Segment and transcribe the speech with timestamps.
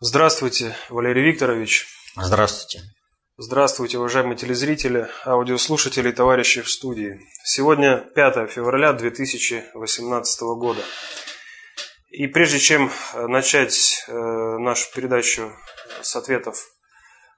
[0.00, 1.88] Здравствуйте, Валерий Викторович.
[2.14, 2.86] Здравствуйте.
[3.36, 7.18] Здравствуйте, уважаемые телезрители, аудиослушатели и товарищи в студии.
[7.42, 10.80] Сегодня 5 февраля 2018 года.
[12.10, 15.52] И прежде чем начать э, нашу передачу
[16.00, 16.68] с ответов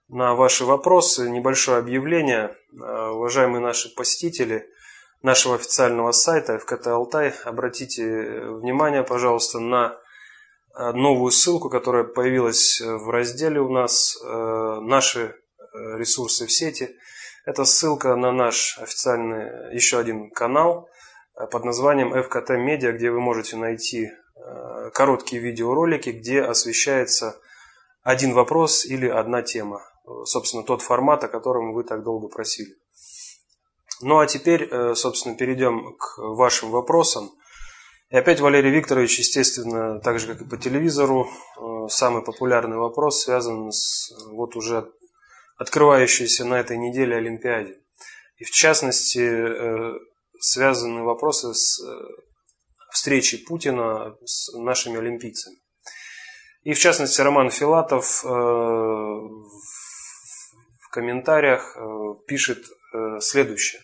[0.08, 2.54] на ваши вопросы, небольшое объявление.
[2.74, 4.66] Э, уважаемые наши посетители
[5.22, 8.04] нашего официального сайта ФКТ Алтай, обратите
[8.50, 10.09] внимание, пожалуйста, на э,
[10.74, 15.34] новую ссылку, которая появилась в разделе у нас «Наши
[15.74, 16.96] ресурсы в сети».
[17.44, 20.88] Это ссылка на наш официальный еще один канал
[21.50, 24.10] под названием ФКТ Медиа, где вы можете найти
[24.42, 27.38] Э, короткие видеоролики, где освещается
[28.02, 29.82] один вопрос или одна тема.
[30.24, 32.74] Собственно, тот формат, о котором вы так долго просили.
[34.00, 37.30] Ну а теперь, э, собственно, перейдем к вашим вопросам.
[38.10, 43.22] И опять Валерий Викторович, естественно, так же, как и по телевизору, э, самый популярный вопрос
[43.22, 44.90] связан с вот уже
[45.56, 47.80] открывающейся на этой неделе Олимпиаде.
[48.36, 49.98] И в частности,
[50.40, 51.78] связаны вопросы с
[52.90, 55.56] встречи Путина с нашими олимпийцами.
[56.62, 59.48] И в частности Роман Филатов э, в
[60.90, 61.80] комментариях э,
[62.26, 63.80] пишет э, следующее.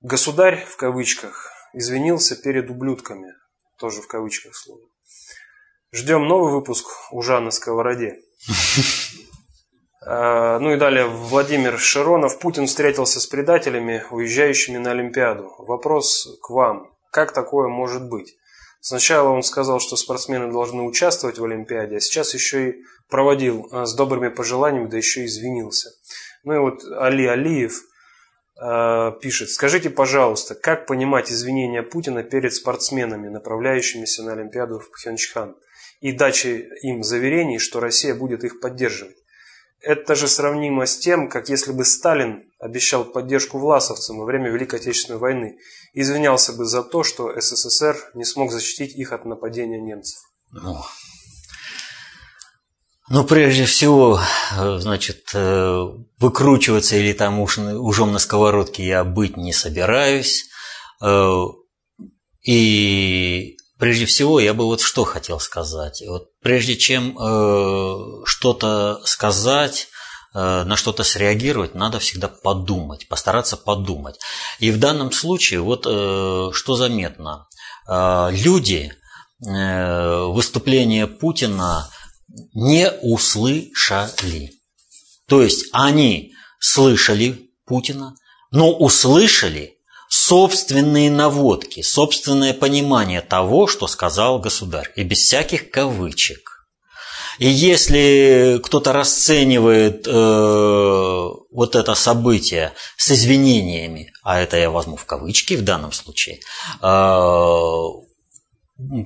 [0.00, 3.34] Государь, в кавычках, извинился перед ублюдками.
[3.80, 4.82] Тоже в кавычках слово.
[5.90, 8.18] Ждем новый выпуск «Ужа на сковороде».
[10.02, 12.38] Ну и далее Владимир Широнов.
[12.38, 15.54] Путин встретился с предателями, уезжающими на Олимпиаду.
[15.58, 16.90] Вопрос к вам.
[17.12, 18.34] Как такое может быть?
[18.80, 22.74] Сначала он сказал, что спортсмены должны участвовать в Олимпиаде, а сейчас еще и
[23.10, 25.90] проводил а, с добрыми пожеланиями, да еще и извинился.
[26.44, 27.82] Ну и вот Али Алиев
[28.60, 35.56] э, пишет, скажите, пожалуйста, как понимать извинения Путина перед спортсменами, направляющимися на Олимпиаду в Пхенчхан,
[36.00, 39.16] и дачей им заверений, что Россия будет их поддерживать?
[39.80, 44.78] Это же сравнимо с тем, как если бы Сталин обещал поддержку власовцам во время Великой
[44.78, 45.58] Отечественной войны
[45.94, 50.20] извинялся бы за то, что СССР не смог защитить их от нападения немцев.
[50.52, 50.76] Ну,
[53.10, 54.20] ну прежде всего,
[54.56, 55.86] значит, э,
[56.18, 60.44] выкручиваться или там уж, ужом на сковородке я быть не собираюсь.
[61.02, 61.44] Э,
[62.42, 66.02] и прежде всего я бы вот что хотел сказать.
[66.06, 69.88] Вот прежде чем э, что-то сказать,
[70.34, 74.20] э, на что-то среагировать, надо всегда подумать, постараться подумать.
[74.58, 77.48] И в данном случае вот э, что заметно.
[77.88, 78.92] Э, люди
[79.44, 81.90] э, выступление Путина
[82.54, 84.52] не услышали.
[85.28, 88.14] То есть они слышали Путина,
[88.50, 89.76] но услышали
[90.08, 96.50] собственные наводки, собственное понимание того, что сказал государь, и без всяких кавычек.
[97.38, 105.06] И если кто-то расценивает э, вот это событие с извинениями, а это я возьму в
[105.06, 106.40] кавычки в данном случае,
[106.82, 107.74] э,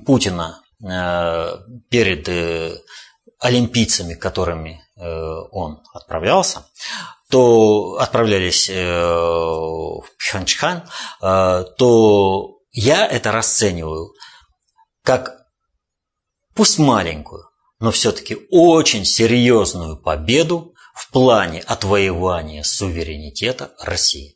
[0.05, 1.57] Путина э,
[1.89, 2.77] перед э,
[3.39, 5.05] олимпийцами, которыми э,
[5.51, 6.65] он отправлялся,
[7.29, 10.83] то отправлялись э, в Пхенчхан,
[11.21, 14.13] э, то я это расцениваю
[15.03, 15.45] как
[16.55, 24.35] пусть маленькую, но все-таки очень серьезную победу в плане отвоевания суверенитета России.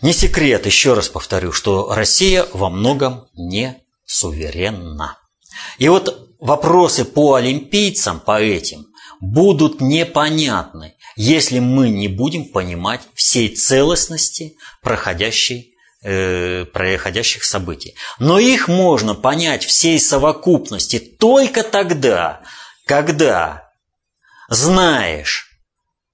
[0.00, 5.18] Не секрет, еще раз повторю, что Россия во многом не суверенна.
[5.78, 8.86] И вот вопросы по олимпийцам, по этим,
[9.20, 17.94] будут непонятны, если мы не будем понимать всей целостности проходящей э, происходящих событий.
[18.18, 22.40] Но их можно понять всей совокупности только тогда,
[22.86, 23.70] когда
[24.48, 25.50] знаешь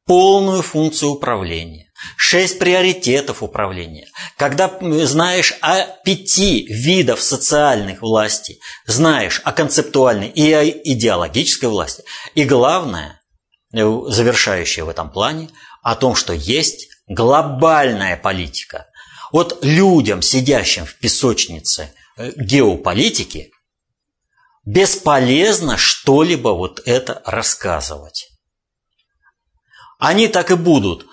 [0.04, 1.85] полную функцию управления,
[2.16, 10.64] шесть приоритетов управления, когда знаешь о пяти видах социальных власти, знаешь о концептуальной и о
[10.64, 13.20] идеологической власти, и главное,
[13.72, 15.50] Э, завершающее в этом плане,
[15.82, 18.86] о том, что есть глобальная политика.
[19.32, 23.50] Вот людям, сидящим в песочнице э, геополитики,
[24.64, 28.28] бесполезно что-либо вот это рассказывать.
[29.98, 31.06] Они так и будут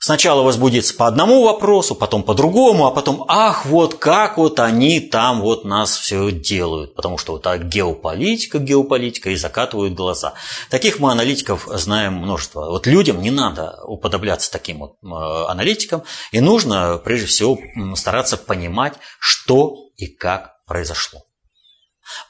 [0.00, 5.00] Сначала возбудиться по одному вопросу, потом по другому, а потом, ах, вот как вот они
[5.00, 10.34] там вот нас все делают, потому что вот так геополитика, геополитика, и закатывают глаза.
[10.70, 12.70] Таких мы аналитиков знаем множество.
[12.70, 17.58] Вот людям не надо уподобляться таким вот э, аналитикам, и нужно прежде всего
[17.96, 21.22] стараться понимать, что и как произошло.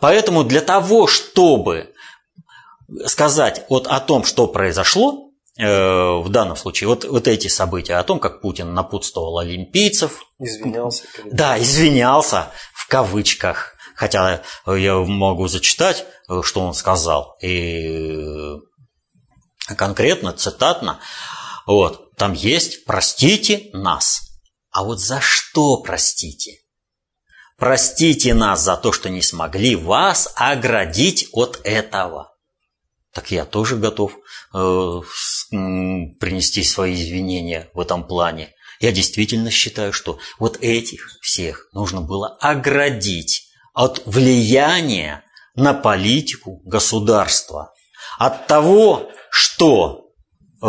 [0.00, 1.92] Поэтому для того, чтобы
[3.04, 5.27] сказать вот о том, что произошло,
[5.58, 10.22] в данном случае, вот, вот эти события, о том, как Путин напутствовал олимпийцев.
[10.38, 11.04] Извинялся.
[11.26, 13.74] Да, извинялся в кавычках.
[13.96, 16.06] Хотя я могу зачитать,
[16.42, 17.36] что он сказал.
[17.42, 18.56] И
[19.76, 21.00] конкретно, цитатно.
[21.66, 24.22] Вот, там есть «простите нас».
[24.70, 26.60] А вот за что простите?
[27.56, 32.32] Простите нас за то, что не смогли вас оградить от этого.
[33.12, 34.12] Так я тоже готов
[34.54, 35.00] э,
[35.50, 38.54] принести свои извинения в этом плане.
[38.80, 45.24] Я действительно считаю, что вот этих всех нужно было оградить от влияния
[45.54, 47.72] на политику государства.
[48.18, 50.12] От того, что
[50.62, 50.66] э,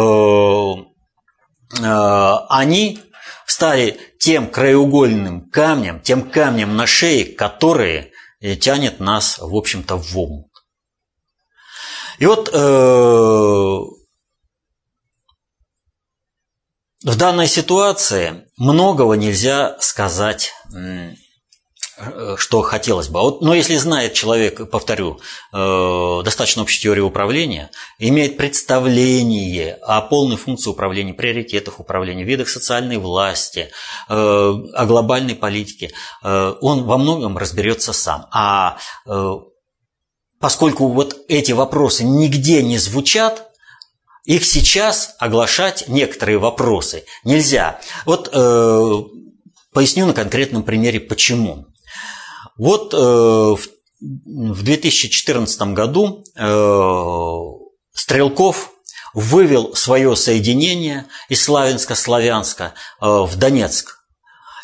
[1.81, 2.99] э, они
[3.45, 8.11] стали тем краеугольным камнем, тем камнем на шее, который
[8.41, 10.49] э, тянет нас, в общем-то, в омут.
[12.19, 13.79] И вот э,
[17.03, 20.53] в данной ситуации многого нельзя сказать
[21.99, 23.19] Э, что хотелось бы.
[23.19, 25.19] Вот, но если знает человек, повторю,
[25.51, 32.97] э, достаточно общей теории управления, имеет представление о полной функции управления, приоритетах управления, видах социальной
[32.97, 33.69] власти,
[34.07, 35.91] э, о глобальной политике,
[36.21, 38.27] он во многом разберется сам.
[38.31, 38.77] А
[40.39, 43.48] поскольку вот эти вопросы нигде не звучат,
[44.29, 47.81] их сейчас оглашать некоторые вопросы нельзя.
[48.05, 48.93] Вот э,
[49.73, 51.65] поясню на конкретном примере почему.
[52.55, 57.43] Вот э, в 2014 году э,
[57.91, 58.69] Стрелков
[59.15, 63.97] вывел свое соединение из Славянска-Славянска э, в Донецк.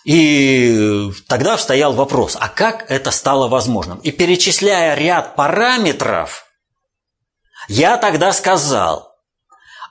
[0.04, 3.98] И тогда стоял вопрос, а как это стало возможным?
[3.98, 6.46] И перечисляя ряд параметров,
[7.68, 9.15] я тогда сказал,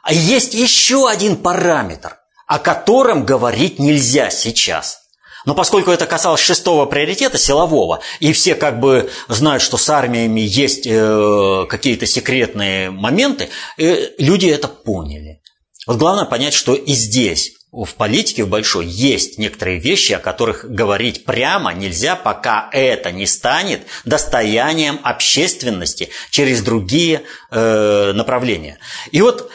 [0.04, 5.00] а есть еще один параметр, о котором говорить нельзя сейчас–
[5.44, 10.40] но поскольку это касалось шестого приоритета, силового, и все как бы знают, что с армиями
[10.40, 15.40] есть э, какие-то секретные моменты, э, люди это поняли.
[15.86, 20.64] Вот главное понять, что и здесь, в политике в большой, есть некоторые вещи, о которых
[20.64, 28.78] говорить прямо нельзя, пока это не станет достоянием общественности через другие э, направления.
[29.10, 29.50] И вот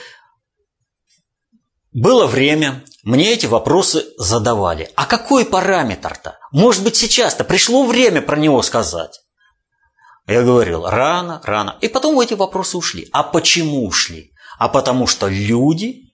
[1.91, 4.89] было время, мне эти вопросы задавали.
[4.95, 6.37] А какой параметр-то?
[6.51, 9.21] Может быть, сейчас-то пришло время про него сказать?
[10.27, 11.77] Я говорил, рано, рано.
[11.81, 13.09] И потом эти вопросы ушли.
[13.11, 14.31] А почему ушли?
[14.59, 16.13] А потому что люди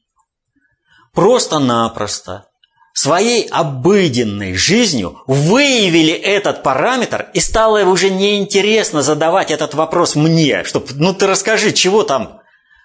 [1.13, 2.45] просто-напросто
[2.93, 10.87] своей обыденной жизнью выявили этот параметр и стало уже неинтересно задавать этот вопрос мне, чтобы,
[10.93, 12.39] ну ты расскажи, чего там?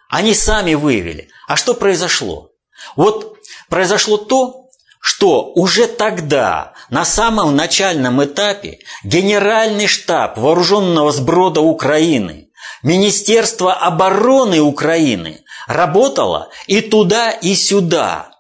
[0.09, 1.29] Они сами выявили.
[1.47, 2.50] А что произошло?
[2.97, 3.37] Вот
[3.69, 4.69] произошло то,
[5.01, 12.49] что уже тогда, на самом начальном этапе, Генеральный штаб Вооруженного сброда Украины,
[12.83, 18.31] Министерство обороны Украины работало и туда, и сюда.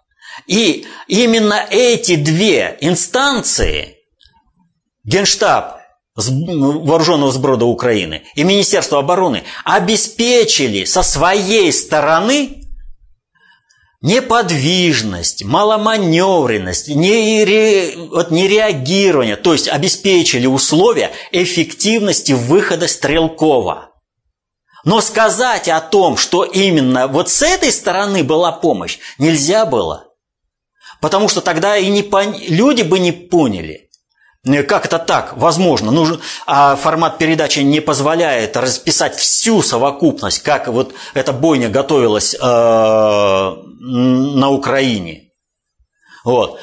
[0.47, 3.97] И именно эти две инстанции,
[5.05, 5.81] Генштаб
[6.17, 12.60] Вооруженного сброда Украины и Министерство обороны, обеспечили со своей стороны
[14.01, 23.91] неподвижность, маломаневренность, не, вот нереагирование, то есть обеспечили условия эффективности выхода Стрелкова.
[24.85, 30.07] Но сказать о том, что именно вот с этой стороны была помощь, нельзя было.
[31.03, 32.35] Потому что тогда и не пон...
[32.49, 33.87] люди бы не поняли–
[34.67, 35.37] как это так?
[35.37, 35.91] Возможно.
[35.91, 42.39] Нужен, а формат передачи не позволяет расписать всю совокупность, как вот эта бойня готовилась э,
[42.41, 45.33] на Украине.
[46.25, 46.59] Вот.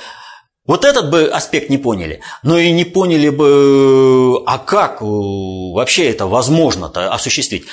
[0.66, 2.22] Вот этот бы аспект не поняли.
[2.44, 7.68] Но и не поняли бы, а как вообще это возможно-то осуществить.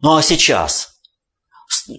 [0.00, 0.90] Ну а сейчас?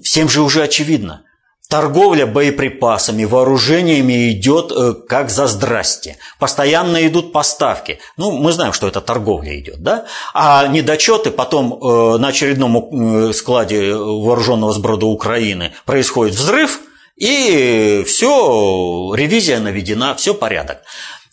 [0.03, 1.24] Всем же уже очевидно.
[1.69, 6.17] Торговля боеприпасами, вооружениями идет э, как за здрасте.
[6.39, 7.99] Постоянно идут поставки.
[8.17, 10.05] Ну, мы знаем, что это торговля идет, да?
[10.33, 16.79] А недочеты потом э, на очередном э, складе вооруженного сброда Украины происходит взрыв,
[17.17, 20.79] и все, ревизия наведена, все порядок.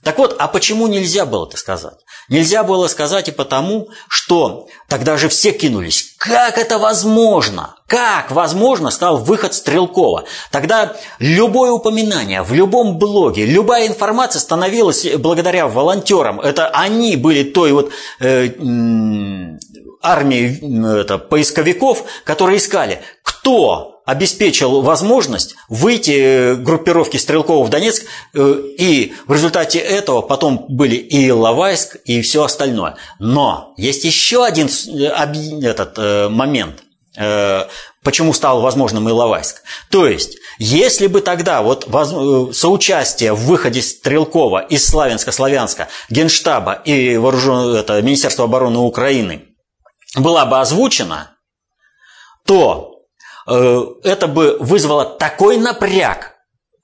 [0.06, 1.96] Так вот, а почему нельзя было это сказать?
[2.28, 6.14] Нельзя было сказать и потому, что тогда же все кинулись.
[6.16, 7.74] Как это возможно?
[7.88, 10.22] Как возможно стал выход Стрелкова?
[10.52, 16.40] Тогда любое упоминание в любом блоге, любая информация становилась благодаря волонтерам.
[16.40, 18.50] Это они были той вот э,
[20.00, 28.62] армии это, поисковиков, которые искали, кто обеспечил возможность выйти э, группировки стрелков в Донецк, э,
[28.78, 32.96] и в результате этого потом были и Иловайск, и все остальное.
[33.18, 34.68] Но есть еще один
[35.64, 35.98] этот
[36.30, 36.82] момент,
[38.02, 39.62] почему стал возможным Иловайск.
[39.90, 41.88] То есть, если бы тогда вот
[42.54, 47.74] соучастие в выходе Стрелкова из Славянска-Славянска, Генштаба и вооружен...
[47.74, 49.46] это, Министерства обороны Украины
[50.14, 51.36] была бы озвучена,
[52.46, 52.95] то э,
[53.46, 56.34] это бы вызвало такой напряг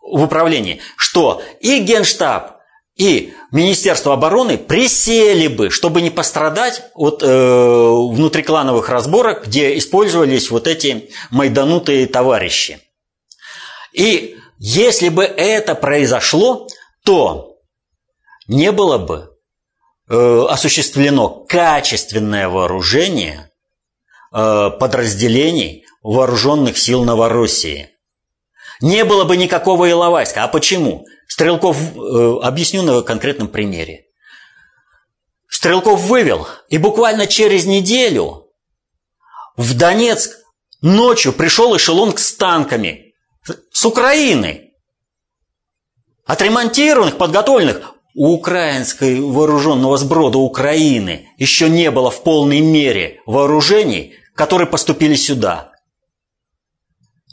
[0.00, 2.58] в управлении, что и Генштаб,
[2.96, 10.66] и Министерство обороны присели бы, чтобы не пострадать от э, внутриклановых разборок, где использовались вот
[10.66, 12.80] эти майданутые товарищи.
[13.92, 16.68] И если бы это произошло,
[17.04, 17.56] то
[18.46, 19.32] не было бы
[20.14, 23.50] Э, осуществлено качественное вооружение
[24.30, 27.90] э, подразделений вооруженных сил Новороссии.
[28.80, 30.44] Не было бы никакого Иловайска.
[30.44, 31.06] А почему?
[31.28, 34.06] Стрелков, э, объясню на конкретном примере.
[35.48, 38.48] Стрелков вывел, и буквально через неделю
[39.56, 40.38] в Донецк
[40.80, 43.14] ночью пришел эшелон с танками
[43.70, 44.72] с Украины.
[46.26, 54.68] Отремонтированных, подготовленных у украинской вооруженного сброда Украины еще не было в полной мере вооружений, которые
[54.68, 55.71] поступили сюда.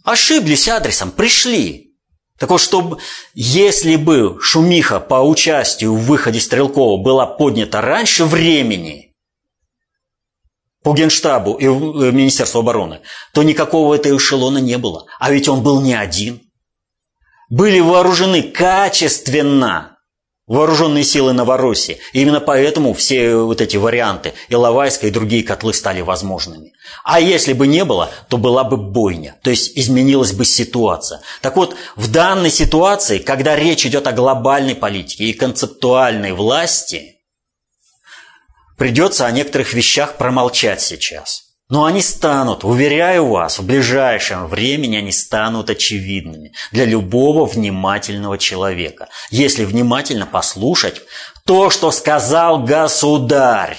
[0.03, 1.89] Ошиблись адресом, пришли.
[2.38, 3.00] Так вот, чтобы,
[3.34, 9.13] если бы шумиха по участию в выходе Стрелкова была поднята раньше времени
[10.82, 13.01] по Генштабу и э, Министерству обороны,
[13.34, 15.06] то никакого этого эшелона не было.
[15.20, 16.41] А ведь он был не один.
[17.50, 19.88] Были вооружены качественно
[20.50, 22.00] вооруженные силы Новороссии.
[22.12, 26.74] И именно поэтому все вот эти варианты Иловайска и другие котлы стали возможными.
[27.06, 31.22] А если бы не было, то была бы бойня, то есть изменилась бы ситуация.
[31.41, 37.18] Так вот, в данной ситуации, когда речь идет о глобальной политике и концептуальной власти,
[38.77, 45.11] придется о некоторых вещах промолчать сейчас– но они станут, уверяю вас, в ближайшем времени они
[45.11, 51.03] станут очевидными для любого внимательного человека, если внимательно послушать
[51.45, 53.77] то, что сказал государь.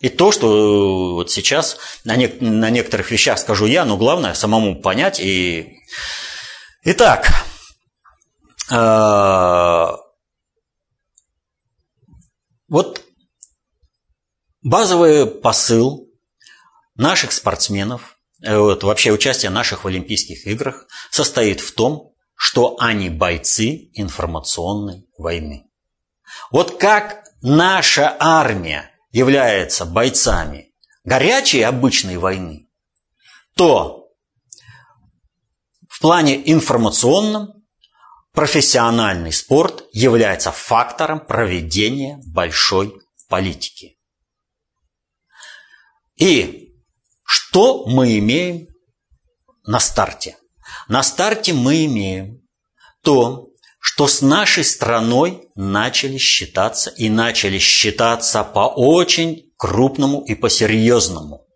[0.00, 4.34] И то, что э, вот сейчас на, не, на некоторых вещах скажу я, но главное
[4.34, 5.20] самому понять.
[5.20, 5.78] И...
[6.82, 7.28] Итак,
[8.70, 9.96] э,
[12.68, 13.02] вот
[14.62, 16.08] Базовый посыл
[16.94, 23.08] наших спортсменов, э, вот, вообще участие наших в Олимпийских играх состоит в том, что они
[23.08, 25.68] бойцы информационной войны.
[26.50, 30.72] Вот как наша армия является бойцами
[31.04, 32.68] горячей обычной войны,
[33.56, 34.10] то
[35.88, 37.64] в плане информационном
[38.32, 42.94] профессиональный спорт является фактором проведения большой
[43.28, 43.98] политики.
[46.16, 46.74] И
[47.24, 48.68] что мы имеем
[49.64, 50.36] на старте?
[50.88, 52.42] На старте мы имеем
[53.02, 53.46] то,
[53.80, 61.46] что с нашей страной начали считаться и начали считаться по очень крупному и по серьезному.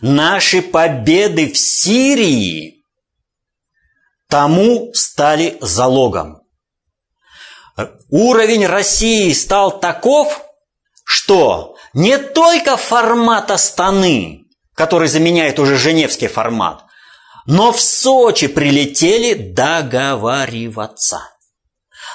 [0.00, 2.82] Наши победы в Сирии
[4.28, 6.40] тому стали залогом.
[8.08, 10.42] Уровень России стал таков,
[11.04, 16.84] что не только формат Астаны, который заменяет уже Женевский формат,
[17.46, 21.20] но в Сочи прилетели договариваться.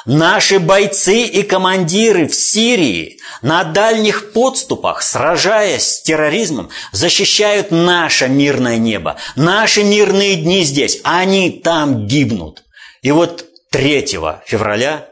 [0.05, 8.77] Наши бойцы и командиры в Сирии на дальних подступах, сражаясь с терроризмом, защищают наше мирное
[8.77, 9.17] небо.
[9.35, 12.63] Наши мирные дни здесь, они там гибнут.
[13.01, 14.07] И вот 3
[14.45, 15.09] февраля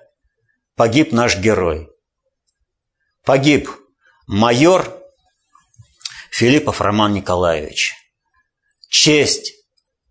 [0.75, 1.89] погиб наш герой.
[3.25, 3.69] Погиб
[4.27, 4.93] майор
[6.31, 7.93] Филиппов Роман Николаевич.
[8.89, 9.53] Честь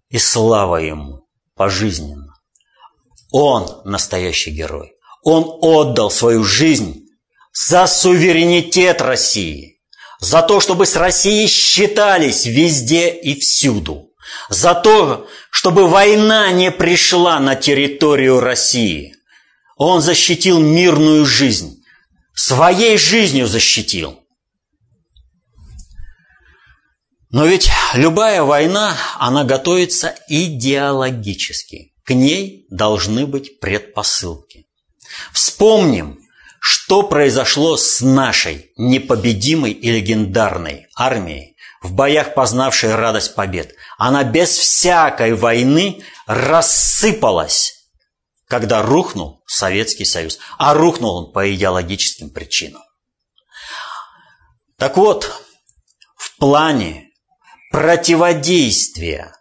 [0.08, 2.34] и слава ему пожизненно.
[3.30, 4.94] Он настоящий герой.
[5.22, 7.04] Он отдал свою жизнь
[7.52, 9.80] за суверенитет России,
[10.20, 14.12] за то, чтобы с Россией считались везде и всюду,
[14.48, 19.14] за то, чтобы война не пришла на территорию России.
[19.76, 21.82] Он защитил мирную жизнь,
[22.36, 24.20] своей жизнью защитил.
[27.30, 31.92] Но ведь любая война, она готовится идеологически.
[32.04, 34.68] К ней должны быть предпосылки.
[35.32, 36.20] Вспомним,
[36.60, 43.74] что произошло с нашей непобедимой и легендарной армией, в боях познавшей радость побед.
[43.98, 47.75] Она без всякой войны рассыпалась,
[48.46, 50.38] когда рухнул Советский Союз.
[50.58, 52.82] А рухнул он по идеологическим причинам.
[54.76, 55.42] Так вот,
[56.16, 57.10] в плане
[57.70, 59.34] противодействия,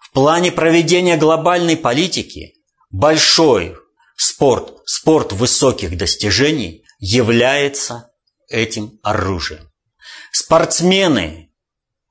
[0.00, 2.54] в плане проведения глобальной политики
[2.90, 3.76] большой
[4.16, 8.10] спорт, спорт высоких достижений является
[8.48, 9.70] этим оружием.
[10.32, 11.48] Спортсмены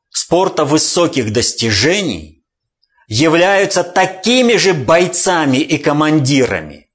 [0.10, 2.37] спорта высоких достижений
[3.08, 6.90] являются такими же бойцами и командирами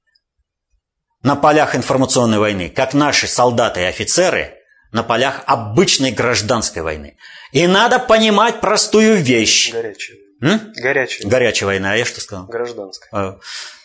[1.23, 4.55] на полях информационной войны, как наши солдаты и офицеры
[4.91, 7.17] на полях обычной гражданской войны.
[7.51, 9.71] И надо понимать простую вещь.
[9.71, 10.17] Горячая.
[10.41, 10.73] М?
[10.75, 11.27] Горячая.
[11.27, 12.45] Горячая война, а я что сказал?
[12.45, 13.09] Гражданская.
[13.11, 13.37] Э,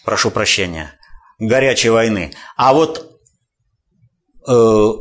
[0.04, 0.98] Прошу прощения.
[1.38, 2.32] Горячей войны.
[2.56, 3.20] А вот
[4.46, 4.52] э,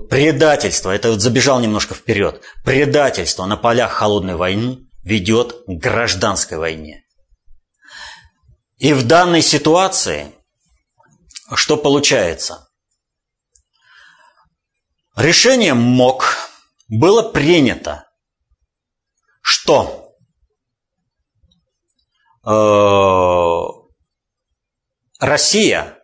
[0.09, 7.03] предательство, это вот забежал немножко вперед, предательство на полях холодной войны ведет к гражданской войне.
[8.77, 10.33] И в данной ситуации
[11.55, 12.69] что получается?
[15.15, 16.49] Решение МОК
[16.87, 18.07] было принято,
[19.41, 20.13] что
[22.45, 22.49] э,
[25.19, 25.97] Россия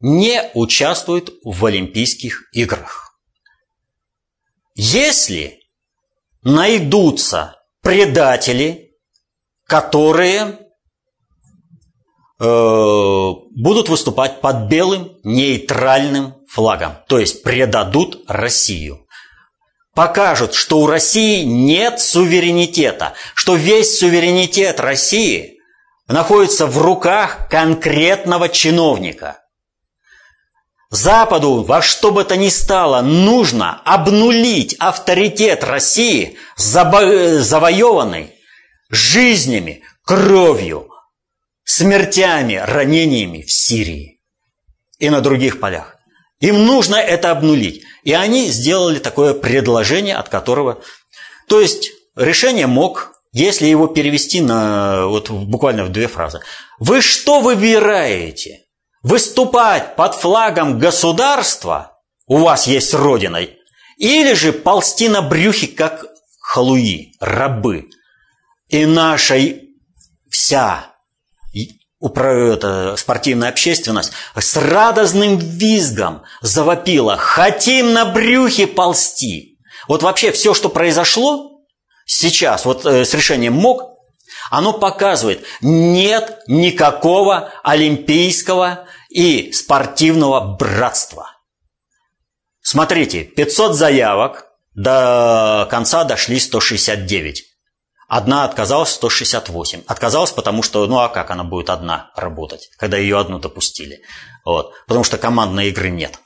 [0.00, 3.18] не участвует в Олимпийских играх.
[4.74, 5.62] Если
[6.42, 8.96] найдутся предатели,
[9.64, 10.67] которые
[12.38, 19.06] будут выступать под белым нейтральным флагом, то есть предадут Россию.
[19.94, 25.58] Покажут, что у России нет суверенитета, что весь суверенитет России
[26.06, 29.40] находится в руках конкретного чиновника.
[30.90, 38.32] Западу во что бы то ни стало нужно обнулить авторитет России, завоеванный
[38.88, 40.88] жизнями, кровью,
[41.68, 44.20] смертями, ранениями в Сирии
[44.98, 45.96] и на других полях.
[46.40, 47.82] Им нужно это обнулить.
[48.04, 50.82] И они сделали такое предложение, от которого...
[51.46, 56.40] То есть решение мог, если его перевести на вот буквально в две фразы.
[56.78, 58.64] Вы что выбираете?
[59.02, 63.46] Выступать под флагом государства, у вас есть родина,
[63.98, 66.06] или же ползти на брюхе, как
[66.40, 67.90] халуи, рабы.
[68.68, 69.36] И наша
[70.30, 70.87] вся
[72.00, 79.58] это, спортивная общественность с радостным визгом завопила «Хотим на брюхе ползти!»
[79.88, 81.62] Вот вообще все, что произошло
[82.06, 83.82] сейчас, вот э, с решением МОК,
[84.50, 91.30] оно показывает, нет никакого олимпийского и спортивного братства.
[92.60, 97.47] Смотрите, 500 заявок, до конца дошли 169.
[98.08, 99.82] Одна отказалась 168.
[99.86, 104.00] Отказалась, потому что, ну а как она будет одна работать, когда ее одну допустили?
[104.46, 104.72] Вот.
[104.86, 106.18] Потому что командной игры нет.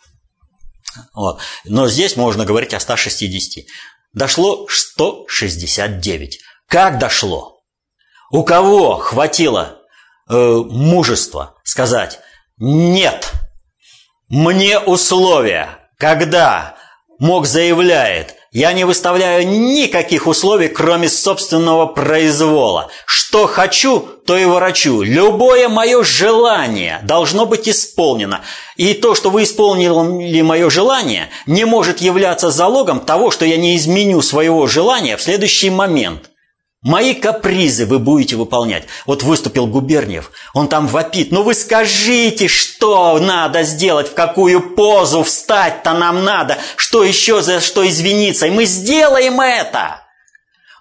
[1.13, 1.41] Вот.
[1.65, 3.65] Но здесь можно говорить о 160.
[4.13, 6.39] Дошло 169.
[6.69, 7.61] Как дошло?
[8.31, 9.81] У кого хватило
[10.29, 12.21] э, мужества сказать
[12.59, 13.33] «нет»,
[14.29, 16.77] мне условия, когда
[17.19, 22.91] МОК заявляет– я не выставляю никаких условий, кроме собственного произвола.
[23.07, 25.01] Что хочу, то и ворочу.
[25.01, 28.43] Любое мое желание должно быть исполнено.
[28.77, 33.75] И то, что вы исполнили мое желание, не может являться залогом того, что я не
[33.77, 36.32] изменю своего желания в следующий момент.
[36.83, 38.89] Мои капризы вы будете выполнять.
[39.07, 41.31] Вот выступил Губерниев, он там вопит.
[41.31, 47.61] Ну вы скажите, что надо сделать, в какую позу встать-то нам надо, что еще за
[47.61, 50.02] что извиниться, и мы сделаем это.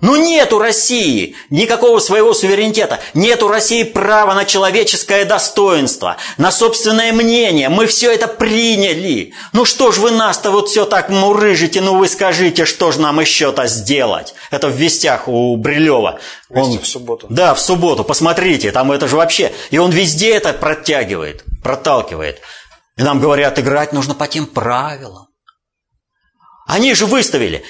[0.02, 6.52] Ну нет у России никакого своего суверенитета, нет у России права на человеческое достоинство, на
[6.52, 7.70] собственное мнение.
[7.70, 9.34] Мы все это приняли.
[9.54, 13.20] Ну что ж вы нас-то вот все так мурыжите, ну вы скажите, что же нам
[13.20, 14.34] еще-то сделать?
[14.50, 16.20] Это в вестях у Брилева.
[16.50, 17.28] Он, в субботу.
[17.30, 18.04] Да, в субботу.
[18.04, 19.54] Посмотрите, там это же вообще.
[19.70, 22.42] И он везде это протягивает, проталкивает.
[22.98, 25.28] И нам говорят, играть нужно по тем правилам.
[26.66, 27.64] Они же выставили.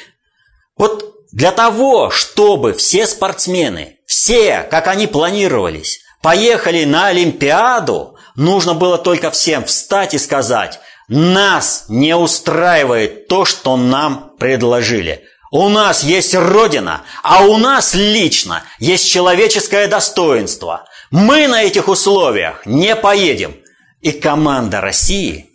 [0.78, 8.98] Вот для того, чтобы все спортсмены, все, как они планировались, поехали на Олимпиаду, нужно было
[8.98, 15.24] только всем встать и сказать, нас не устраивает то, что нам предложили.
[15.52, 20.86] У нас есть Родина, а у нас лично есть человеческое достоинство.
[21.12, 23.56] Мы на этих условиях не поедем.
[24.02, 25.50] И команда России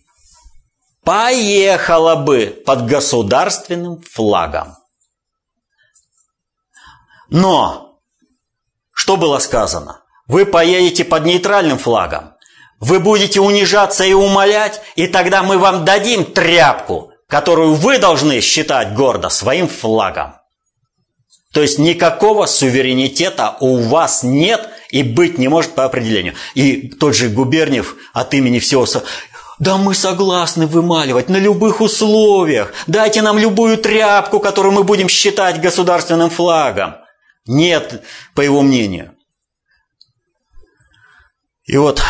[1.03, 4.77] поехала бы под государственным флагом.
[7.29, 7.99] Но,
[8.93, 10.03] что было сказано?
[10.27, 12.35] Вы поедете под нейтральным флагом.
[12.81, 18.95] Вы будете унижаться и умолять, и тогда мы вам дадим тряпку, которую вы должны считать
[18.95, 20.35] гордо своим флагом.
[21.53, 26.35] То есть никакого суверенитета у вас нет и быть не может по определению.
[26.55, 28.87] И тот же Губерниев от имени всего...
[29.59, 32.75] Да мы согласны вымаливать на любых условиях.
[32.87, 36.97] Дайте нам любую тряпку, которую мы будем считать государственным флагом.
[37.47, 38.05] Нет,
[38.35, 39.17] по его мнению.
[41.65, 42.03] И вот,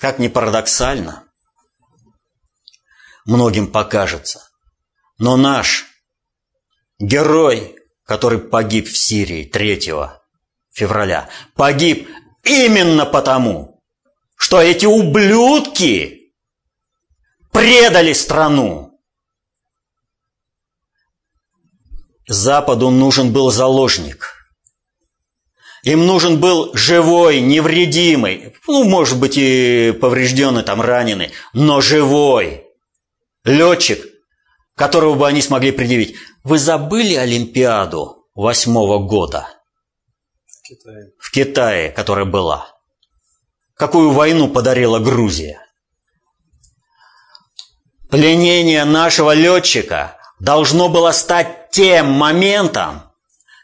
[0.00, 1.24] как ни парадоксально,
[3.24, 4.48] многим покажется,
[5.18, 5.86] но наш
[6.98, 9.92] герой, который погиб в Сирии 3
[10.72, 12.08] февраля, погиб
[12.42, 13.82] именно потому,
[14.36, 16.34] что эти ублюдки
[17.52, 18.93] предали страну.
[22.26, 24.34] Западу нужен был заложник.
[25.82, 32.64] Им нужен был живой, невредимый, ну, может быть, и поврежденный, там, раненый, но живой
[33.44, 34.02] летчик,
[34.74, 36.16] которого бы они смогли предъявить.
[36.42, 39.48] Вы забыли Олимпиаду восьмого года?
[40.46, 41.12] В Китае.
[41.18, 42.66] В Китае, которая была.
[43.76, 45.60] Какую войну подарила Грузия?
[48.10, 53.02] Пленение нашего летчика должно было стать тем моментом,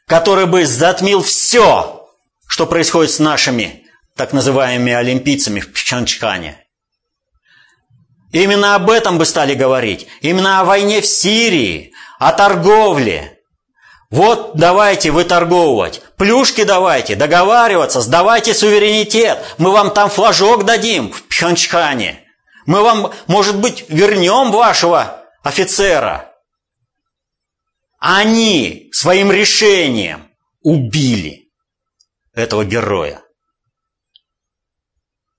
[0.08, 2.08] который бы затмил все,
[2.48, 6.58] что происходит с нашими так называемыми олимпийцами в Пхенчхане.
[8.32, 10.08] Именно об этом бы стали говорить.
[10.22, 13.38] Именно о войне в Сирии, о торговле.
[14.10, 16.02] Вот давайте выторговывать.
[16.16, 19.38] Плюшки давайте, договариваться, сдавайте суверенитет.
[19.58, 22.24] Мы вам там флажок дадим в Пхенчхане.
[22.66, 26.29] Мы вам, может быть, вернем вашего офицера.
[28.00, 30.30] Они своим решением
[30.62, 31.50] убили
[32.32, 33.22] этого героя.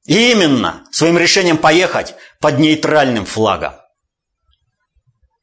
[0.06, 3.74] Именно своим решением поехать под нейтральным флагом.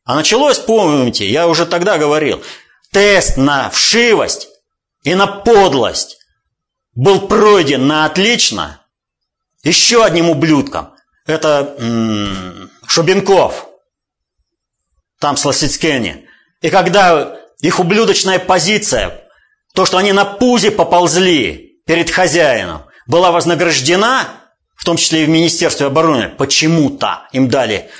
[0.04, 2.42] А началось, помните, я уже тогда говорил,
[2.92, 4.48] тест на вшивость
[5.02, 6.18] и на подлость
[6.94, 8.84] был пройден на отлично
[9.64, 10.94] еще одним ублюдком.
[11.26, 13.68] Это м-м, Шубенков.
[15.18, 16.27] Там с Лосицкени.
[16.60, 19.24] И когда их ублюдочная позиция,
[19.74, 24.28] то, что они на пузе поползли перед хозяином, была вознаграждена,
[24.74, 27.90] в том числе и в Министерстве обороны, почему-то им дали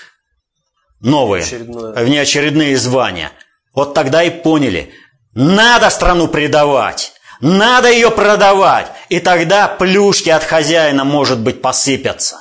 [1.01, 1.93] новые, Очередное.
[2.05, 3.33] внеочередные звания.
[3.75, 4.93] Вот тогда и поняли,
[5.33, 12.39] надо страну предавать, надо ее продавать, и тогда плюшки от хозяина, может быть, посыпятся.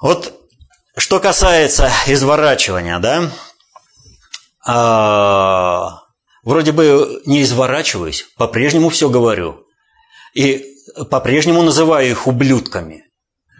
[0.00, 0.41] Вот
[0.96, 3.30] что касается изворачивания, да,
[4.66, 6.02] а,
[6.44, 9.66] вроде бы не изворачиваюсь, по-прежнему все говорю.
[10.34, 10.64] И
[11.10, 13.04] по-прежнему называю их ублюдками.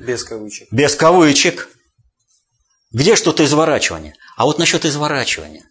[0.01, 0.68] Без кавычек.
[0.71, 1.68] Без кавычек.
[2.92, 4.14] Где что-то изворачивание?
[4.37, 5.64] А вот насчет изворачивания.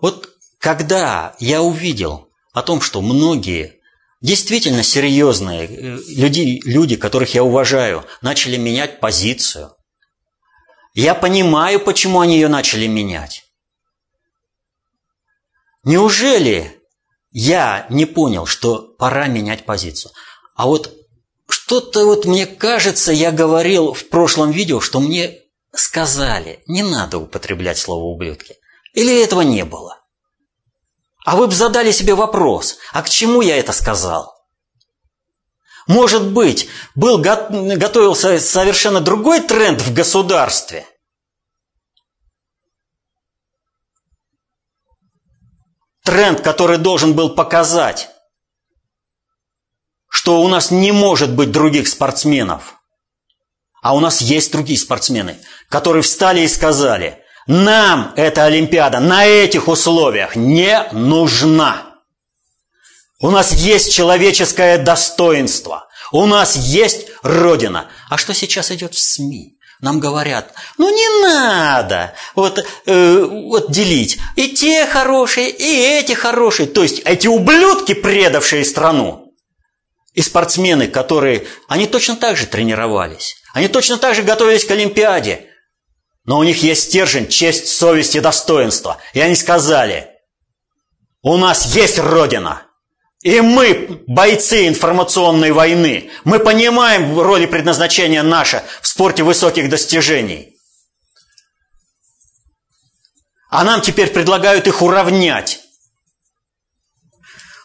[0.00, 3.80] Вот когда я увидел о том, что многие
[4.20, 9.72] действительно серьезные э, люди, люди, которых я уважаю, начали менять позицию,
[11.02, 13.44] я понимаю, почему они ее начали менять.
[15.84, 16.82] Неужели
[17.30, 20.10] я не понял, что пора менять позицию?
[20.56, 20.92] А вот
[21.48, 25.38] что-то вот мне кажется, я говорил в прошлом видео, что мне
[25.72, 28.56] сказали, не надо употреблять слово «ублюдки».
[28.92, 30.00] Или этого не было?
[31.24, 34.37] А вы бы задали себе вопрос, а к чему я это сказал?
[35.88, 40.86] Может быть, был, готовился совершенно другой тренд в государстве.
[46.04, 48.10] Тренд, который должен был показать,
[50.10, 52.74] что у нас не может быть других спортсменов.
[53.82, 55.38] А у нас есть другие спортсмены,
[55.70, 61.87] которые встали и сказали, нам эта Олимпиада на этих условиях не нужна.
[63.20, 65.88] У нас есть человеческое достоинство.
[66.12, 67.90] У нас есть Родина.
[68.08, 69.56] А что сейчас идет в СМИ?
[69.80, 74.18] Нам говорят, ну не надо вот, э, вот делить.
[74.34, 76.68] И те хорошие, и эти хорошие.
[76.68, 79.34] То есть эти ублюдки, предавшие страну,
[80.14, 83.36] и спортсмены, которые, они точно так же тренировались.
[83.52, 85.46] Они точно так же готовились к Олимпиаде.
[86.24, 88.98] Но у них есть стержень, честь, совесть и достоинство.
[89.12, 90.08] И они сказали,
[91.22, 92.62] у нас есть Родина–
[93.22, 96.10] И мы бойцы информационной войны.
[96.24, 100.56] Мы понимаем роли предназначения наше в спорте высоких достижений.
[103.50, 105.60] А нам теперь предлагают их уравнять.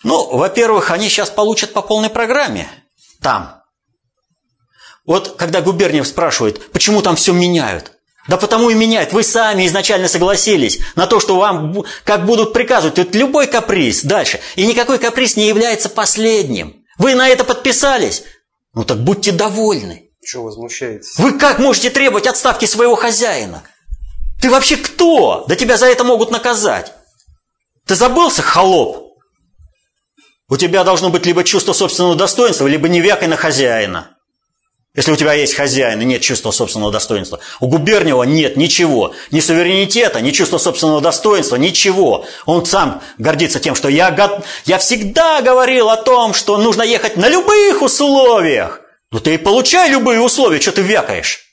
[0.02, 2.68] Ну, во-первых, они сейчас получат по полной программе
[3.22, 3.62] там.
[5.06, 7.93] Вот когда Губерниев спрашивает, почему там все меняют,
[8.28, 9.12] да потому и меняют.
[9.12, 12.98] Вы сами изначально согласились на то, что вам как будут приказывать.
[12.98, 14.40] Это любой каприз дальше.
[14.56, 16.84] И никакой каприз не является последним.
[16.98, 18.24] Вы на это подписались.
[18.74, 20.10] Ну так будьте довольны.
[20.26, 21.18] Чего возмущаетесь?
[21.18, 23.64] Вы как можете требовать отставки своего хозяина?
[24.42, 25.46] Ты вообще кто?
[25.48, 26.94] Да тебя за это могут наказать.
[27.86, 29.18] Ты забылся, холоп?
[30.50, 34.13] У тебя должно быть либо чувство собственного достоинства, либо не вякай на хозяина.
[34.96, 37.40] Если у тебя есть хозяин и нет чувства собственного достоинства.
[37.60, 39.16] У Губерниева нет ничего.
[39.32, 42.28] Ни суверенитета, ни чувства собственного достоинства, ничего.
[42.46, 47.28] Он сам гордится тем, что я, я всегда говорил о том, что нужно ехать на
[47.28, 48.82] любых условиях.
[49.10, 51.44] Ну ты и получай любые условия, что ты вякаешь.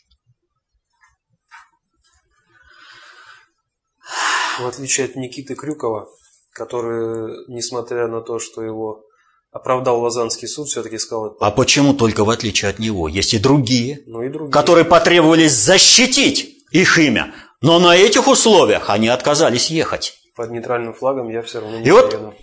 [4.59, 6.11] В отличие от Никиты Крюкова,
[6.53, 9.03] который, несмотря на то, что его
[9.53, 11.37] оправдал Лазанский суд, все-таки сказал...
[11.41, 13.09] А почему только в отличие от него?
[13.09, 14.53] Есть и другие, ну, и другие.
[14.53, 17.35] которые потребовались защитить их имя.
[17.61, 20.15] Но на этих условиях они отказались ехать.
[20.35, 22.19] Под нейтральным флагом я все равно не И поеду.
[22.19, 22.35] вот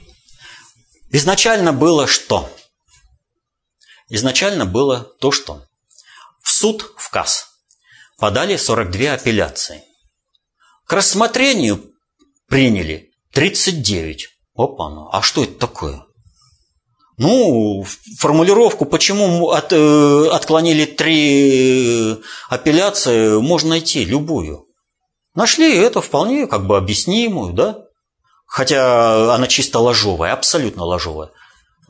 [1.11, 2.49] изначально было что?
[4.09, 5.63] Изначально было то, что
[6.41, 7.47] в суд, в КАС,
[8.17, 9.83] подали 42 апелляции.
[10.85, 11.83] К рассмотрению
[12.47, 14.27] приняли 39.
[14.55, 16.06] Опа, ну, а что это такое?
[17.17, 17.83] Ну,
[18.19, 24.67] формулировку, почему от, э, отклонили три э, апелляции, можно найти любую.
[25.33, 27.85] Нашли это вполне как бы объяснимую, да?
[28.45, 31.31] Хотя она чисто ложовая, абсолютно ложовая.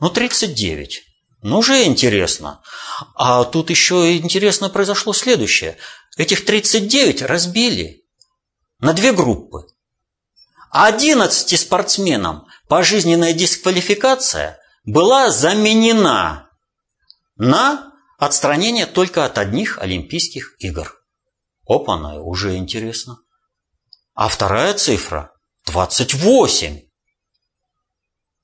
[0.00, 1.02] Ну, 39.
[1.42, 2.62] Ну, уже интересно.
[3.14, 5.76] А тут еще интересно произошло следующее.
[6.16, 8.02] Этих 39 разбили
[8.80, 9.66] на две группы.
[10.70, 14.58] 11 спортсменам пожизненная дисквалификация–
[14.88, 16.50] была заменена
[17.36, 20.98] на отстранение только от одних Олимпийских игр.
[21.66, 23.18] Опа, уже интересно.
[24.14, 25.30] А вторая цифра–
[25.66, 26.80] 28.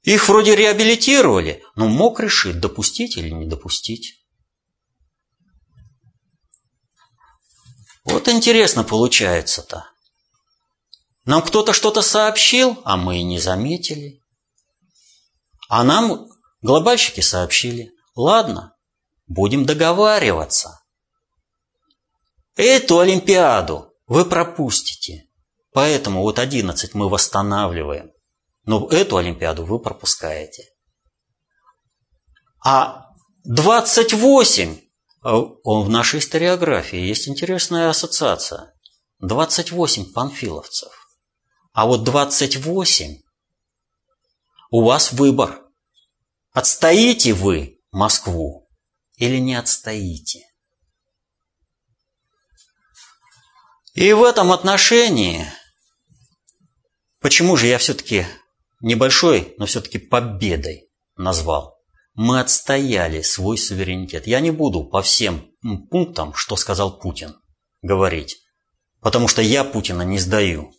[0.03, 4.23] Их вроде реабилитировали, но мог решить, допустить или не допустить.
[8.05, 9.91] Вот интересно получается-то.
[11.25, 14.21] Нам кто-то что-то сообщил, а мы и не заметили.
[15.71, 16.34] А нам
[16.65, 18.75] Глобальщики сообщили, ладно,
[19.27, 20.81] будем договариваться.
[22.57, 25.29] Эту Олимпиаду вы пропустите.
[25.75, 28.13] Поэтому вот 11 мы восстанавливаем.
[28.65, 30.65] Но эту Олимпиаду вы пропускаете.
[32.65, 33.09] А
[33.45, 34.81] 28,
[35.21, 38.73] а он в нашей историографии, есть интересная ассоциация.
[39.19, 40.93] 28 панфиловцев.
[41.75, 43.21] А вот 28
[44.71, 45.61] у вас выбор–
[46.55, 48.71] Отстоите вы Москву
[49.17, 50.45] или не отстоите?
[53.95, 55.47] И в этом отношении,
[57.21, 58.25] почему же я все-таки
[58.81, 61.77] небольшой, но все-таки победой назвал?
[62.15, 64.29] Мы отстояли свой суверенитет.
[64.29, 65.51] Я не буду по всем
[65.91, 67.35] пунктам, что сказал Путин,
[67.83, 68.37] говорить,
[69.01, 70.73] потому что я Путина не сдаю.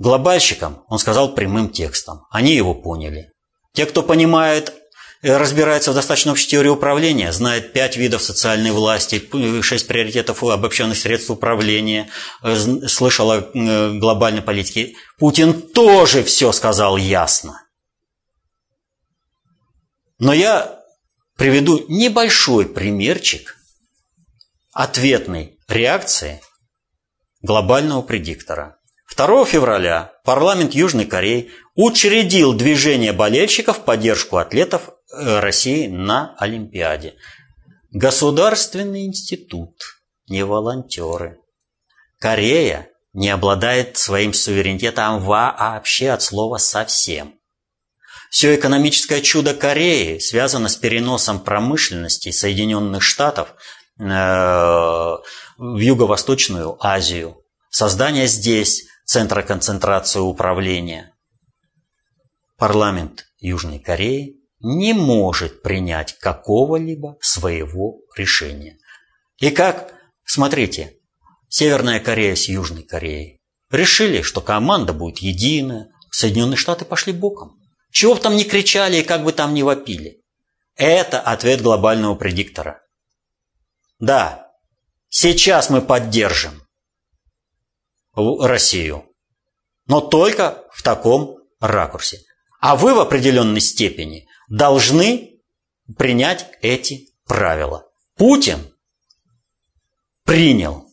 [0.00, 2.24] Глобальщикам он сказал прямым текстом.
[2.30, 3.32] Они его поняли.
[3.74, 4.72] Те, кто понимает,
[5.20, 9.22] э, разбирается в достаточно общей теории управления, знает пять видов социальной власти,
[9.60, 12.08] шесть приоритетов обобщенных средств управления,
[12.42, 12.56] э,
[12.88, 14.94] слышал э, глобальной политике.
[15.18, 17.60] Путин тоже все сказал ясно.
[20.18, 20.80] Но я
[21.36, 23.54] приведу небольшой примерчик
[24.72, 26.40] ответной реакции
[27.42, 28.78] глобального предиктора–
[29.16, 37.14] 2 февраля парламент Южной Кореи учредил движение болельщиков в поддержку атлетов э, России на Олимпиаде.
[37.90, 39.74] Государственный институт,
[40.28, 41.38] не волонтеры.
[42.18, 47.34] Корея не обладает своим суверенитетом вообще от слова совсем.
[48.30, 53.54] Все экономическое чудо Кореи связано с переносом промышленности Соединенных Штатов
[53.98, 55.18] э, в
[55.58, 57.38] Юго-Восточную Азию.
[57.70, 61.12] Создание здесь центра концентрации управления.
[62.56, 68.78] Парламент Южной Кореи не может принять какого-либо своего решения.
[69.40, 69.92] И как,
[70.24, 70.94] смотрите,
[71.48, 77.58] Северная Корея с Южной Кореей решили, что команда будет единая, Соединенные Штаты пошли боком.
[77.90, 80.22] Чего бы там ни кричали и как бы там ни вопили.
[80.76, 82.80] Это ответ глобального предиктора.
[83.98, 84.52] Да,
[85.08, 86.62] сейчас мы поддержим
[88.14, 89.06] Россию,
[89.86, 92.20] но только в таком ракурсе.
[92.60, 95.40] А вы в определенной степени должны
[95.96, 97.86] принять эти правила.
[98.16, 98.72] Путин
[100.24, 100.86] принял,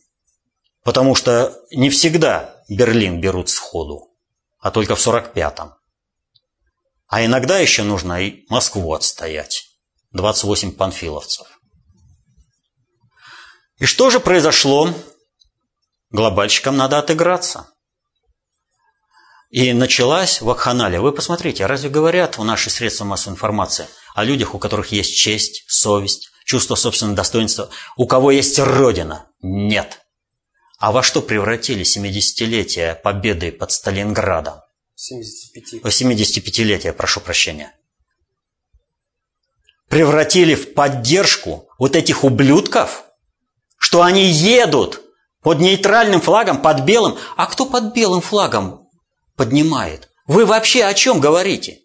[0.82, 4.16] потому что не всегда Берлин берут сходу,
[4.58, 5.74] а только в 45-м.
[7.06, 9.64] А иногда еще нужно и Москву отстоять.
[10.12, 11.46] 28 панфиловцев.
[13.78, 14.92] И что же произошло?
[16.10, 17.68] Глобальщикам надо отыграться.
[19.50, 21.00] И началась вакханалия.
[21.00, 25.16] Вы посмотрите, а разве говорят в наши средства массовой информации о людях, у которых есть
[25.16, 29.30] честь, совесть, чувство собственного достоинства, у кого есть родина?
[29.40, 30.00] Нет.
[30.78, 34.60] А во что превратили 70-летие победы под Сталинградом?
[34.94, 35.82] 75.
[35.82, 37.74] 75-летие, прошу прощения.
[39.88, 43.04] Превратили в поддержку вот этих ублюдков,
[43.78, 45.00] что они едут
[45.42, 47.16] под нейтральным флагом, под белым.
[47.36, 48.88] А кто под белым флагом
[49.36, 50.10] поднимает?
[50.26, 51.80] Вы вообще о чем говорите?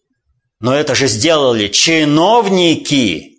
[0.60, 3.34] Но это же сделали чиновники,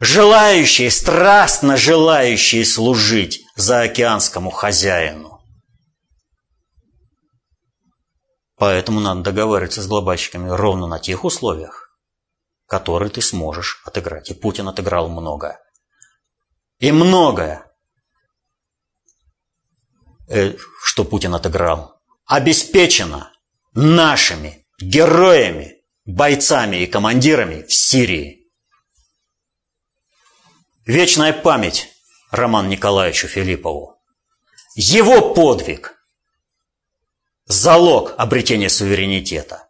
[0.00, 5.40] желающие, страстно желающие служить заокеанскому хозяину.
[8.56, 11.98] Поэтому надо договариваться с глобальщиками ровно на тех условиях,
[12.66, 14.30] которые ты сможешь отыграть.
[14.30, 15.58] И Путин отыграл многое.
[16.78, 17.71] И многое,
[20.82, 23.32] что Путин отыграл, обеспечено
[23.74, 28.50] нашими героями, бойцами и командирами в Сирии.
[30.84, 31.88] Вечная память
[32.30, 33.98] Роману Николаевичу Филиппову.
[34.74, 36.02] Его подвиг–
[37.44, 39.68] залог обретения суверенитета.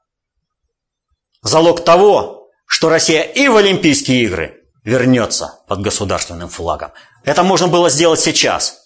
[1.42, 6.92] Залог того, что Россия и в Олимпийские игры вернется под государственным флагом.
[7.24, 8.81] Это можно было сделать сейчас.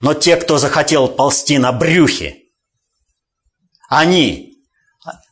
[0.00, 2.44] Но те, кто захотел ползти на брюхе,
[3.88, 4.48] они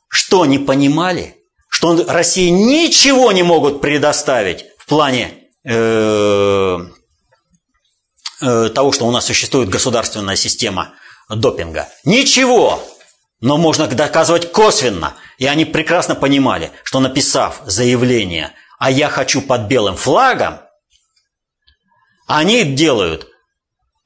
[0.09, 1.37] что не понимали?
[1.68, 6.79] Что России ничего не могут предоставить в плане э,
[8.40, 10.94] э, того, что у нас существует государственная система
[11.29, 11.88] допинга.
[12.05, 12.83] Ничего!
[13.40, 15.14] Но можно доказывать косвенно.
[15.37, 20.61] И они прекрасно понимали, что написав заявление «А я хочу под белым флагом»,
[22.26, 23.29] они делают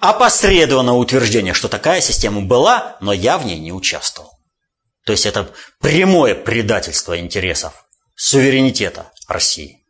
[0.00, 4.32] опосредованное утверждение, что такая система была, но я в ней не участвовал.
[5.04, 7.86] То есть это прямое предательство интересов
[8.16, 9.84] суверенитета России.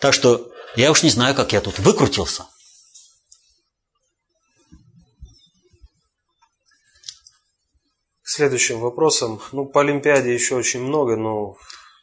[0.00, 2.46] Так что я уж не знаю, как я тут выкрутился–
[8.38, 9.40] следующим вопросом.
[9.52, 11.56] Ну, по Олимпиаде еще очень много, но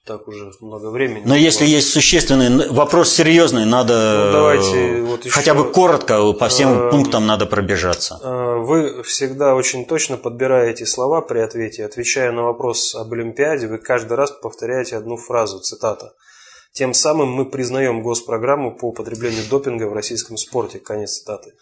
[0.05, 1.23] так уже много времени.
[1.25, 6.47] Но если есть существенный вопрос серьезный, надо ну, давайте вот еще, хотя бы коротко по
[6.47, 8.19] всем э, пунктам надо пробежаться.
[8.21, 11.85] Э, вы всегда очень точно подбираете слова при ответе.
[11.85, 16.13] Отвечая на вопрос об Олимпиаде, вы каждый раз повторяете одну фразу, цитата.
[16.73, 20.77] Тем самым мы признаем госпрограмму по употреблению допинга в российском спорте.
[20.77, 21.53] Конец цитаты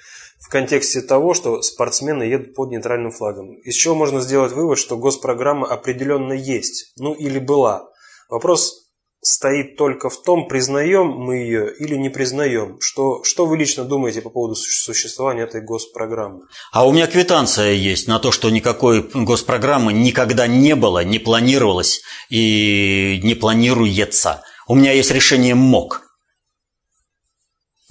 [0.44, 3.54] в контексте того, что спортсмены едут под нейтральным флагом.
[3.54, 7.93] Из чего можно сделать вывод, что госпрограмма определенно есть, ну или была.
[8.34, 8.88] Вопрос
[9.22, 12.82] стоит только в том, признаем мы ее или не признаем.
[12.82, 16.42] Что, что вы лично думаете по поводу существования этой госпрограммы?
[16.72, 22.02] А у меня квитанция есть на то, что никакой госпрограммы никогда не было, не планировалось
[22.32, 24.44] и не планируется.
[24.68, 26.02] У меня есть решение МОК.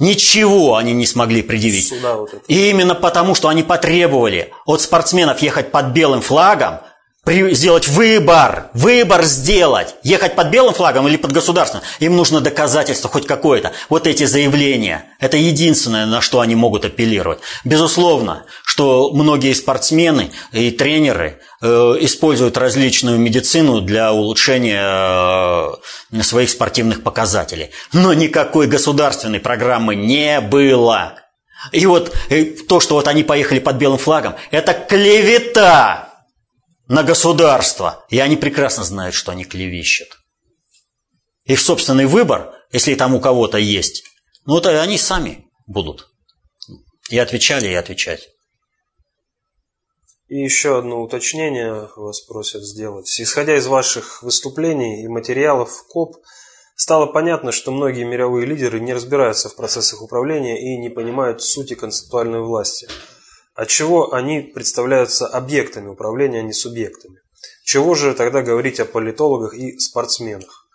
[0.00, 1.92] Ничего они не смогли предъявить.
[2.02, 6.80] Вот И именно потому, что они потребовали от спортсменов ехать под белым флагом,
[7.24, 11.84] сделать выбор, выбор сделать, ехать под белым флагом или под государственным.
[12.00, 13.70] Им нужно доказательство хоть какое-то.
[13.88, 17.38] Вот эти заявления, это единственное, на что они могут апеллировать.
[17.62, 21.66] Безусловно, что многие спортсмены и тренеры э,
[22.00, 25.78] используют различную медицину для улучшения
[26.10, 27.70] э, своих спортивных показателей.
[27.92, 31.20] Но никакой государственной программы не было.
[31.70, 36.11] И вот э, то, что вот они поехали под белым флагом, это клевета
[36.92, 38.04] на государство.
[38.10, 40.08] И они прекрасно знают, что они клевещут.
[41.44, 44.04] Их собственный выбор, если там у кого-то есть,
[44.44, 46.08] ну это они сами будут.
[47.08, 48.28] И отвечали, и отвечать.
[50.28, 53.08] И еще одно уточнение вас просят сделать.
[53.18, 56.16] Исходя из ваших выступлений и материалов КОП,
[56.76, 61.74] стало понятно, что многие мировые лидеры не разбираются в процессах управления и не понимают сути
[61.74, 62.86] концептуальной власти–
[63.62, 67.20] отчего они представляются объектами управления, а не субъектами.
[67.64, 70.66] Чего же тогда говорить о политологах и спортсменах?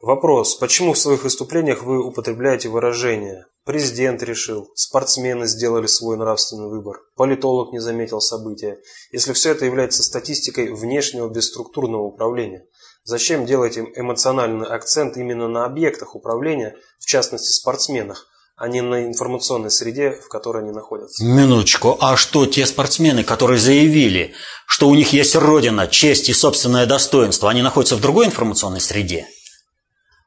[0.00, 0.54] Вопрос.
[0.54, 7.70] Почему в своих выступлениях вы употребляете выражение «президент решил», «спортсмены сделали свой нравственный выбор», «политолог
[7.72, 8.80] не заметил события»,
[9.12, 12.64] если все это является статистикой внешнего бесструктурного управления?
[13.04, 18.26] Зачем делаете эмоциональный акцент именно на объектах управления, в частности спортсменах,
[18.62, 21.24] а не на информационной среде, в которой они находятся.
[21.24, 24.34] Минуточку, а что те спортсмены, которые заявили,
[24.68, 29.26] что у них есть родина, честь и собственное достоинство, они находятся в другой информационной среде?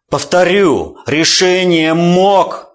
[0.09, 2.74] Повторю, решение МОК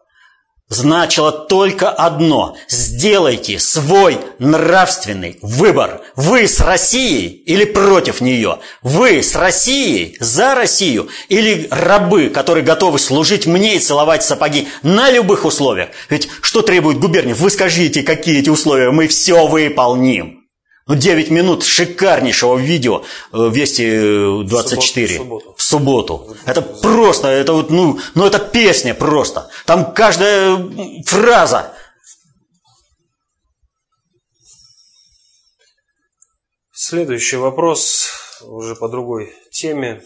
[0.70, 6.00] значило только одно– сделайте свой нравственный выбор.
[6.16, 8.60] Вы с Россией или против нее?
[8.82, 15.10] Вы с Россией, за Россию или рабы, которые готовы служить мне и целовать сапоги на
[15.10, 15.90] любых условиях?
[16.08, 17.34] Ведь что требует губерния?
[17.34, 20.40] Вы скажите, какие эти условия, мы все выполним.
[20.86, 25.54] Ну, 9 минут шикарнейшего видео э, Вести 24 в субботу.
[25.56, 25.59] В субботу.
[26.46, 29.50] Это просто, это вот, ну, ну это песня просто.
[29.66, 30.58] Там каждая
[31.06, 31.74] фраза.
[36.72, 38.08] Следующий вопрос
[38.42, 40.02] уже по другой теме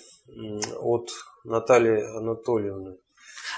[0.80, 1.10] от
[1.44, 2.96] Натальи Анатольевны.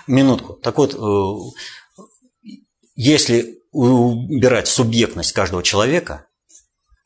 [0.06, 0.54] Минутку.
[0.54, 2.48] Так вот, э,
[2.94, 6.28] если убирать субъектность каждого человека,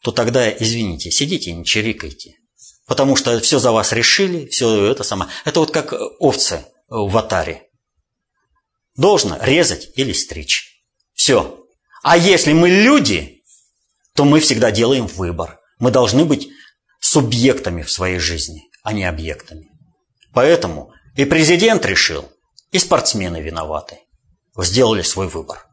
[0.03, 2.40] то тогда, извините, сидите и не чирикайте.
[2.91, 5.31] Потому что все за вас решили, все это самое.
[5.45, 7.69] Это вот как овцы в атаре.
[8.97, 10.83] Должно резать или стричь.
[11.15, 11.65] Все.
[12.03, 13.45] А если мы люди,
[14.17, 15.61] то мы всегда делаем выбор.
[15.79, 16.49] Мы должны быть
[16.99, 19.71] субъектами в своей жизни, а не объектами.
[20.35, 22.29] Поэтому и президент решил,
[22.73, 24.01] и спортсмены виноваты.
[24.59, 25.65] Сделали свой выбор.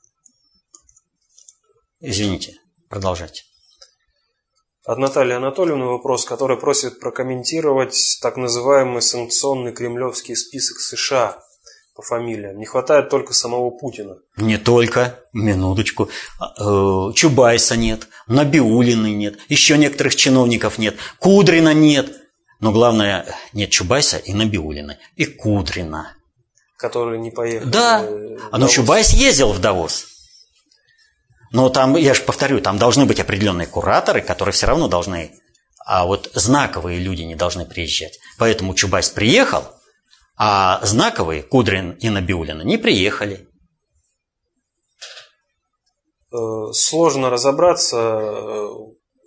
[1.99, 2.59] Извините,
[2.89, 3.41] продолжайте.
[4.87, 11.39] От Натальи Анатольевны вопрос, который просит прокомментировать так называемый санкционный кремлевский список США
[11.93, 12.57] по фамилиям.
[12.57, 14.19] Не хватает только самого Путина.
[14.37, 16.07] Не только, минуточку.
[16.39, 22.21] А, э, Чубайса нет, Набиулины нет, еще некоторых чиновников нет, Кудрина нет.
[22.61, 26.13] Но главное, нет Чубайса и Набиулины, и Кудрина.
[26.77, 27.69] Которые не поехали.
[27.69, 28.07] Да,
[28.51, 30.16] а но Чубайс ездил в Давос.
[31.51, 35.31] Но там, я же повторю, там должны быть определенные кураторы, которые все равно должны,
[35.85, 38.19] а вот знаковые люди не должны приезжать.
[38.37, 39.63] Поэтому Чубайс приехал,
[40.37, 43.47] а знаковые, Кудрин и Набиулина, не приехали.
[46.31, 48.69] Э, сложно разобраться, э,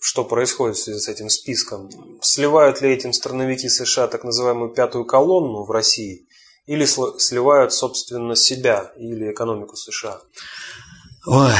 [0.01, 1.89] что происходит в связи с этим списком.
[2.21, 6.27] Сливают ли этим страновики США так называемую пятую колонну в России,
[6.67, 10.21] или сливают, собственно, себя или экономику США?
[11.27, 11.53] Ой,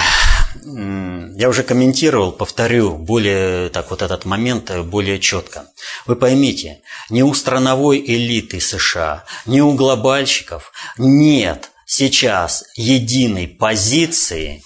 [1.37, 5.67] я уже комментировал, повторю более так вот этот момент э, более четко.
[6.07, 6.81] Вы поймите,
[7.11, 14.63] ни у страновой элиты США, ни у глобальщиков нет сейчас единой позиции,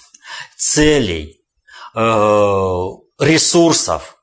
[0.55, 1.41] целей,
[1.93, 1.99] э,
[3.19, 4.15] ресурсов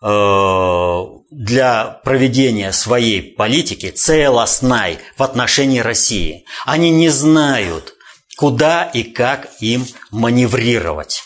[0.00, 1.00] э,
[1.30, 6.46] для проведения своей политики целостной в отношении России.
[6.64, 7.94] Они не знают,
[8.36, 11.22] куда и как им маневрировать.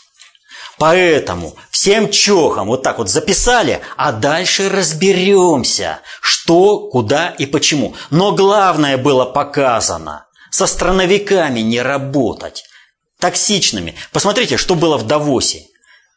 [0.79, 7.97] Поэтому всем чохам вот так вот записали, а дальше разберемся, что, куда и почему.
[8.11, 10.27] Но главное было показано.
[10.51, 12.65] Со страновиками не работать.
[13.19, 13.97] Токсичными.
[14.13, 15.67] Посмотрите, что было в Давосе.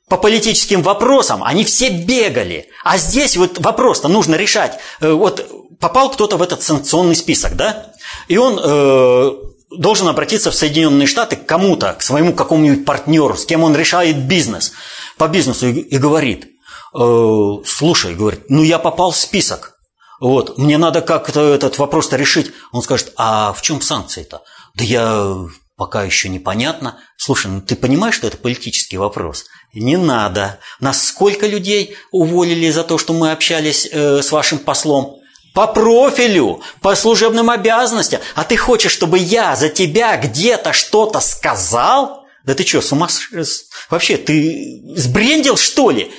[0.07, 2.69] По политическим вопросам они все бегали.
[2.83, 4.77] А здесь вот вопрос-то нужно решать.
[4.99, 7.93] Э, вот попал кто-то в этот санкционный список, да?
[8.27, 9.31] И он э,
[9.77, 14.17] должен обратиться в Соединенные Штаты к кому-то, к своему какому-нибудь партнеру, с кем он решает
[14.27, 14.73] бизнес,
[15.17, 16.47] по бизнесу, и, и говорит,
[16.93, 19.77] э, слушай, говорит, ну я попал в список,
[20.21, 22.51] вот, мне надо как-то этот вопрос-то решить.
[22.71, 24.43] Он скажет, а в чем санкции-то?
[24.75, 25.35] Да я
[25.77, 26.99] пока еще непонятно.
[27.17, 29.45] Слушай, ну ты понимаешь, что это политический вопрос?
[29.73, 30.59] Не надо.
[30.79, 35.20] Нас сколько людей уволили за то, что мы общались э, с вашим послом?
[35.53, 38.21] По профилю, по служебным обязанностям.
[38.35, 42.25] А ты хочешь, чтобы я за тебя где-то что-то сказал?
[42.43, 43.07] Да ты что, с ума
[43.89, 46.11] Вообще, ты сбрендил, что ли?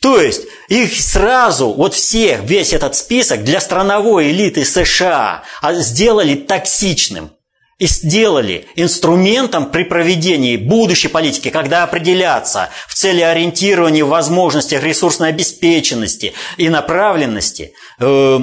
[0.00, 6.34] То есть, их сразу, вот всех, весь этот список для страновой элиты США а сделали
[6.34, 7.30] токсичным
[7.78, 15.30] и сделали инструментом при проведении будущей политики, когда определяться в цели ориентирования в возможностях ресурсной
[15.30, 18.40] обеспеченности и направленности э,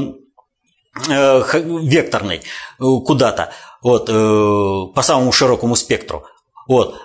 [1.07, 1.43] э,
[1.83, 2.41] векторной э,
[2.79, 6.25] куда-то, вот, по самому широкому спектру,
[6.67, 6.95] вот,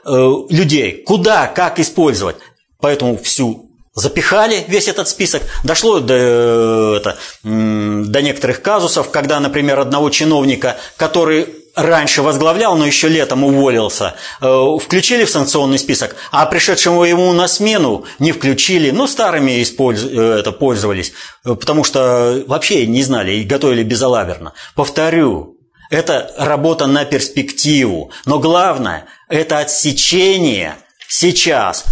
[0.50, 2.36] людей, куда, как использовать.
[2.80, 5.42] Поэтому всю запихали весь этот список.
[5.62, 13.08] Дошло до, это, до некоторых казусов, когда, например, одного чиновника, который раньше возглавлял, но еще
[13.08, 19.06] летом уволился, э, включили в санкционный список, а пришедшему ему на смену не включили, ну,
[19.06, 20.04] старыми использ...
[20.04, 21.12] Э, это пользовались,
[21.42, 24.52] потому что вообще не знали и готовили безалаберно.
[24.74, 25.56] Повторю,
[25.90, 30.76] это работа на перспективу, но главное– это отсечение
[31.08, 31.84] сейчас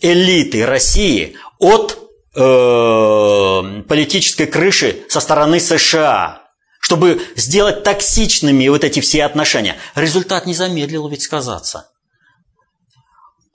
[0.00, 1.98] элиты России от
[2.34, 6.37] э, политической крыши со стороны США
[6.80, 9.76] чтобы сделать токсичными вот эти все отношения.
[9.94, 11.90] Результат не замедлил ведь сказаться.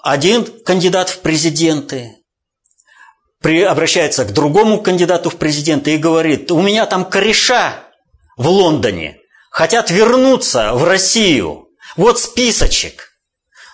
[0.01, 2.24] Один кандидат в президенты
[3.41, 7.76] при, обращается к другому кандидату в президенты и говорит, у меня там кореша
[8.38, 9.17] в Лондоне,
[9.51, 11.67] хотят вернуться в Россию.
[11.97, 13.09] Вот списочек.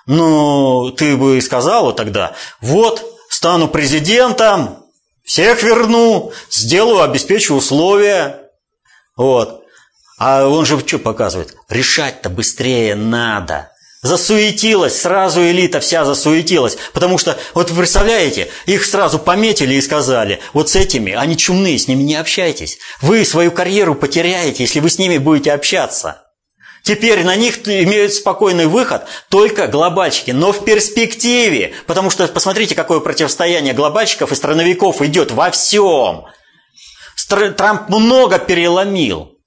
[0.08, 4.86] Ну, ты бы сказала тогда, вот, стану президентом,
[5.24, 8.49] всех верну, сделаю, обеспечу условия.
[9.20, 9.66] Вот.
[10.18, 11.54] А он же что показывает?
[11.68, 13.70] Решать-то быстрее надо.
[14.02, 16.78] Засуетилась, сразу элита вся засуетилась.
[16.94, 21.78] Потому что, вот вы представляете, их сразу пометили и сказали, вот с этими, они чумные,
[21.78, 22.78] с ними не общайтесь.
[23.02, 26.24] Вы свою карьеру потеряете, если вы с ними будете общаться.
[26.84, 31.74] Теперь на них имеют спокойный выход только глобальщики, но в перспективе.
[31.88, 36.28] Потому что посмотрите, какое противостояние глобальщиков и страновиков идет во всем.
[37.28, 39.38] Трамп много переломил.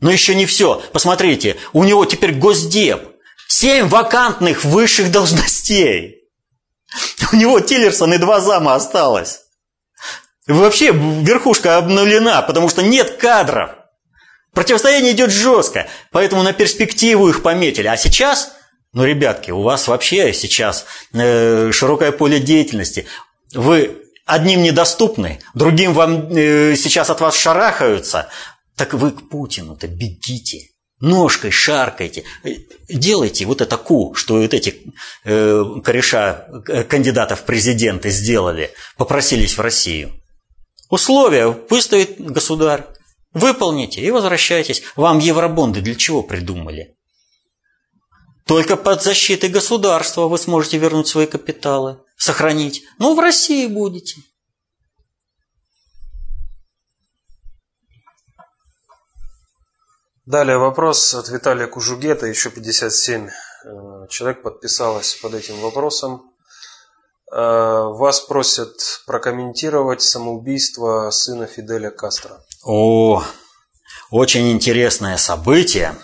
[0.00, 0.82] Но еще не все.
[0.92, 3.08] Посмотрите, у него теперь госдеп.
[3.48, 6.16] Семь вакантных высших должностей.
[7.32, 9.40] У него Тиллерсон и два зама осталось.
[10.46, 13.72] Вообще верхушка обнулена, потому что нет кадров.
[14.52, 17.88] Противостояние идет жестко, поэтому на перспективу их пометили.
[17.88, 18.52] А сейчас,
[18.92, 23.06] ну, ребятки, у вас вообще сейчас э, широкое поле деятельности.
[23.52, 28.28] Вы одним недоступны, другим вам э, сейчас от вас шарахаются,
[28.76, 30.70] так вы к Путину-то бегите.
[30.98, 32.24] Ножкой шаркайте,
[32.88, 39.58] делайте вот это ку, что вот эти э, кореша э, кандидатов в президенты сделали, попросились
[39.58, 40.12] в Россию.
[40.88, 42.86] Условия выставит государь,
[43.34, 44.84] выполните и возвращайтесь.
[44.96, 46.95] Вам евробонды для чего придумали?
[48.46, 52.84] Только под защитой государства вы сможете вернуть свои капиталы сохранить.
[52.98, 54.22] Ну, в России будете.
[60.26, 63.30] Далее вопрос от Виталия Кужугета, еще 57 э,
[64.08, 66.30] человек подписалось под этим вопросом.
[67.32, 72.40] Э, вас просят прокомментировать самоубийство сына Фиделя Кастро.
[72.64, 73.22] О,
[74.10, 75.96] очень интересное событие.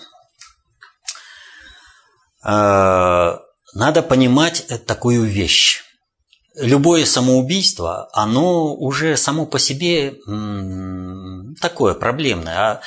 [2.45, 3.38] Э,
[3.74, 5.82] надо понимать такую вещь
[6.57, 10.16] любое самоубийство, оно уже само по себе
[11.61, 12.59] такое проблемное.
[12.59, 12.80] А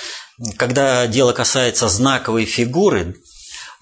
[0.57, 3.15] когда дело касается знаковой фигуры,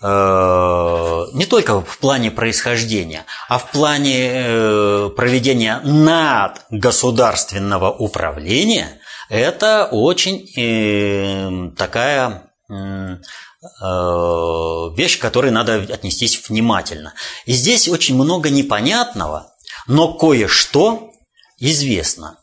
[0.01, 11.73] э, не только в плане происхождения, а в плане э, проведения надгосударственного управления, это очень
[11.75, 12.43] такая
[14.95, 17.13] вещь, к которой надо отнестись внимательно.
[17.45, 19.53] И здесь очень много непонятного,
[19.87, 21.11] но кое-что
[21.57, 22.39] известно.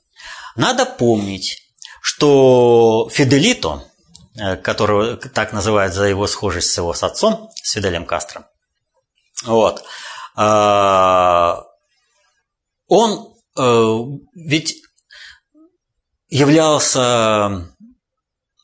[0.56, 1.62] Надо помнить,
[2.02, 3.84] что Фиделито,
[4.36, 8.48] э, которого так называют за его схожесть с его с отцом, с Фиделем Кастро,
[9.44, 9.84] вот,
[10.36, 11.54] э,
[12.88, 13.98] он э,
[14.34, 14.82] ведь
[16.28, 17.69] являлся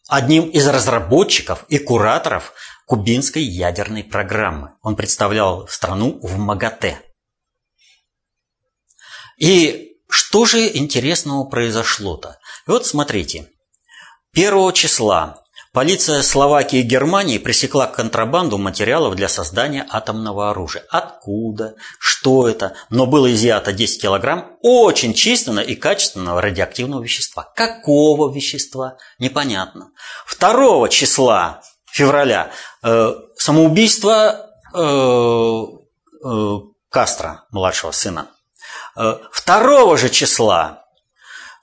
[0.09, 2.53] одним из разработчиков и кураторов
[2.87, 4.75] кубинской ядерной программы.
[4.83, 7.01] Он представлял страну в МАГАТЭ.
[9.39, 12.39] И что же интересного произошло-то?
[12.67, 13.51] Вот смотрите,
[14.33, 15.43] 1 числа
[15.77, 20.83] полиция Словакии и Германии пресекла контрабанду материалов для создания атомного оружия.
[20.89, 21.75] Откуда?
[21.99, 22.73] Что это?
[22.89, 27.53] Но было изъято 10 килограмм очень чистого и качественного радиоактивного вещества.
[27.55, 28.97] Какого вещества?
[29.19, 29.91] Непонятно.
[30.41, 32.53] 2 числа февраля
[32.83, 35.63] э, самоубийство э,
[36.25, 36.57] э,
[36.89, 38.31] Кастро, младшего сына.
[38.97, 40.86] Э, второго же числа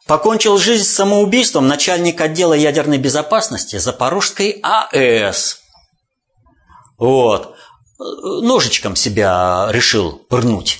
[0.07, 5.59] покончил жизнь самоубийством начальник отдела ядерной безопасности Запорожской АЭС.
[6.97, 7.55] Вот.
[7.97, 10.79] Ножичком себя решил пырнуть.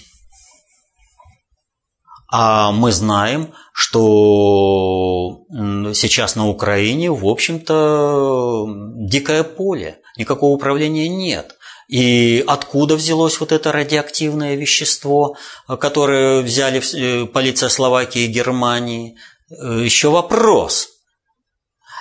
[2.32, 5.46] А мы знаем, что
[5.94, 8.66] сейчас на Украине, в общем-то,
[9.08, 11.56] дикое поле, никакого управления нет.
[11.88, 19.18] И откуда взялось вот это радиоактивное вещество, которое взяли э, полиция Словакии и Германии?
[19.50, 20.90] Э, еще вопрос.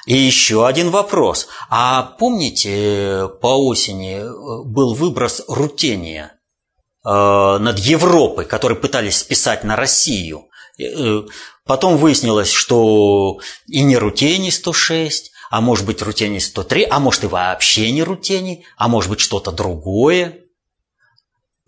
[0.07, 1.49] И еще один вопрос.
[1.68, 6.33] А помните, по осени э, был выброс рутения
[7.05, 10.47] над Европой, который пытались списать на Россию?
[11.66, 17.26] Потом выяснилось, что и не рутений 106, а может быть рутений 103, а может и
[17.26, 20.46] вообще не рутений, а может быть что-то другое.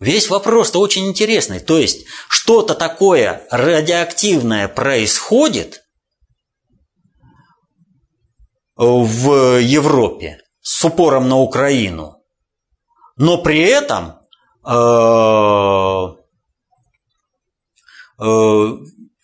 [0.00, 1.60] Весь вопрос-то очень интересный.
[1.60, 5.82] То есть что-то такое радиоактивное происходит
[8.74, 12.22] в Европе с упором на Украину,
[13.18, 14.14] но при этом
[14.66, 14.74] э,
[18.18, 18.78] э,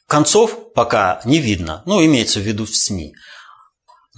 [0.07, 3.15] концов пока не видно, ну, имеется в виду в СМИ.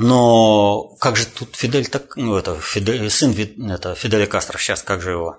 [0.02, 3.30] Но как же тут Фидель так, ну это Фидель, сын
[3.70, 5.38] это Фиделя Кастро, сейчас как же его?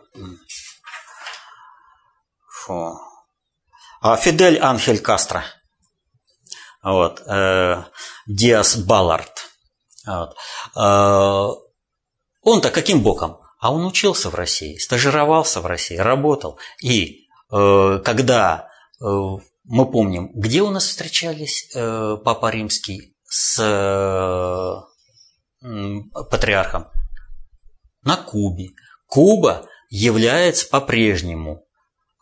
[2.48, 2.98] Фу.
[4.00, 5.44] А Фидель Анхель Кастро.
[6.82, 7.22] Вот.
[7.28, 7.84] Э,
[8.26, 9.50] Диас Баллард.
[10.08, 10.38] Вот.
[10.78, 11.50] Э,
[12.42, 13.40] он-то каким боком?
[13.60, 16.58] А он учился в России, стажировался в России, работал.
[16.82, 18.70] И э, когда
[19.02, 19.06] э,
[19.66, 24.86] мы помним, где у нас встречались э, Папа Римский с
[26.30, 26.88] патриархом?
[28.04, 28.70] На Кубе.
[29.08, 31.64] Куба является по-прежнему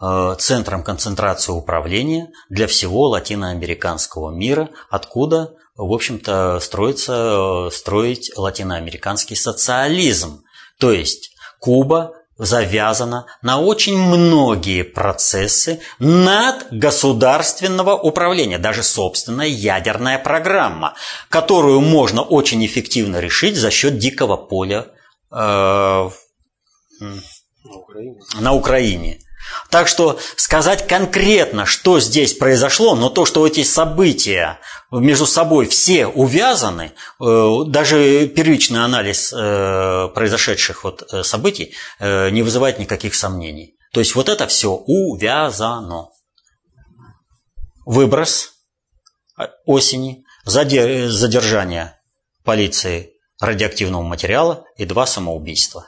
[0.02, 9.36] э, центром концентрации управления для всего латиноамериканского мира, откуда, в общем-то, строится, э, строить латиноамериканский
[9.36, 10.44] социализм.
[10.80, 20.96] То есть Куба завязана на очень многие процессы надгосударственного управления, даже собственная ядерная программа,
[21.30, 24.88] которую можно очень эффективно решить за счет дикого поля
[25.32, 26.10] э, на
[27.76, 28.20] Украине.
[28.40, 29.20] На Украине.
[29.70, 34.60] Так что сказать конкретно, что здесь произошло, но то, что эти события
[34.92, 42.80] между собой все увязаны, э, даже первичный анализ э, произошедших вот э, событий не вызывает
[42.80, 43.76] никаких сомнений.
[43.94, 46.10] То есть вот это все увязано.
[47.86, 48.54] Выброс
[49.66, 52.00] осени, задержание
[52.44, 55.88] полиции радиоактивного материала и два самоубийства.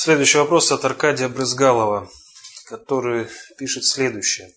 [0.00, 2.08] Следующий вопрос от Аркадия Брызгалова,
[2.68, 3.26] который
[3.58, 4.52] пишет следующее.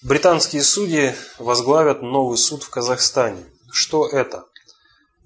[0.00, 3.44] Британские судьи возглавят новый суд в Казахстане.
[3.72, 4.44] Что это?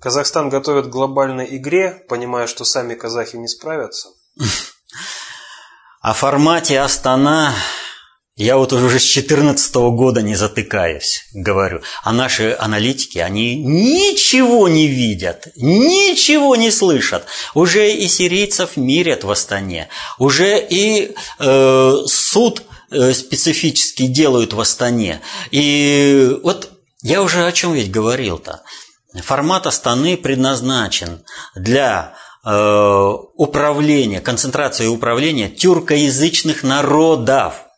[0.00, 4.08] Казахстан готовит к глобальной игре, понимая, что сами казахи не справятся?
[6.00, 7.54] О формате Астана
[8.36, 11.82] я вот уже с 2014 года не затыкаюсь, говорю.
[12.02, 17.26] А наши аналитики, они ничего не видят, ничего не слышат.
[17.52, 25.20] Уже и сирийцев мирят в Астане, уже и э, суд э, специфический делают в Астане.
[25.50, 26.70] И вот
[27.02, 28.62] я уже о чем ведь говорил-то.
[29.22, 31.22] Формат Астаны предназначен
[31.54, 32.14] для
[32.46, 37.56] э, управления, концентрации управления тюркоязычных народов–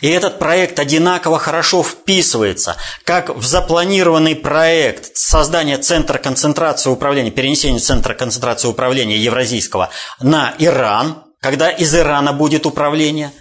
[0.00, 7.78] и этот проект одинаково хорошо вписывается как в запланированный проект создания центра концентрации управления, перенесения
[7.78, 9.90] центра концентрации управления евразийского
[10.20, 13.32] на Иран, когда из Ирана будет управление.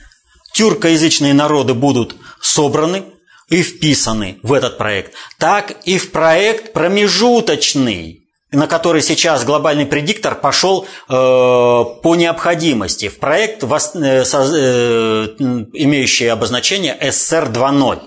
[0.53, 3.03] Тюркоязычные народы будут собраны
[3.49, 8.18] и вписаны в этот проект, так и в проект промежуточный,
[8.52, 15.36] на который сейчас глобальный предиктор пошел э, по необходимости в проект, вос, э, со, э,
[15.74, 18.02] имеющий обозначение СССР 2.0.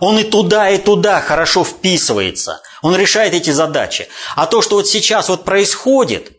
[0.00, 2.60] Он и туда, и туда хорошо вписывается.
[2.82, 4.08] Он решает эти задачи.
[4.36, 6.32] А то, что вот сейчас вот происходит,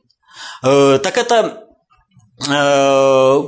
[0.63, 1.65] э, так это
[2.47, 3.43] э,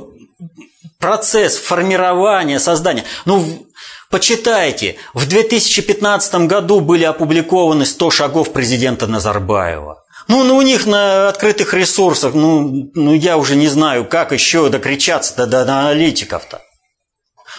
[0.98, 3.04] процесс формирования, создания.
[3.24, 3.66] Ну,
[4.12, 10.04] Почитайте, в 2015 году были опубликованы 100 шагов президента Назарбаева.
[10.28, 14.68] Ну, ну, у них на открытых ресурсах, ну, ну я уже не знаю, как еще
[14.68, 16.60] докричаться до, до, аналитиков-то.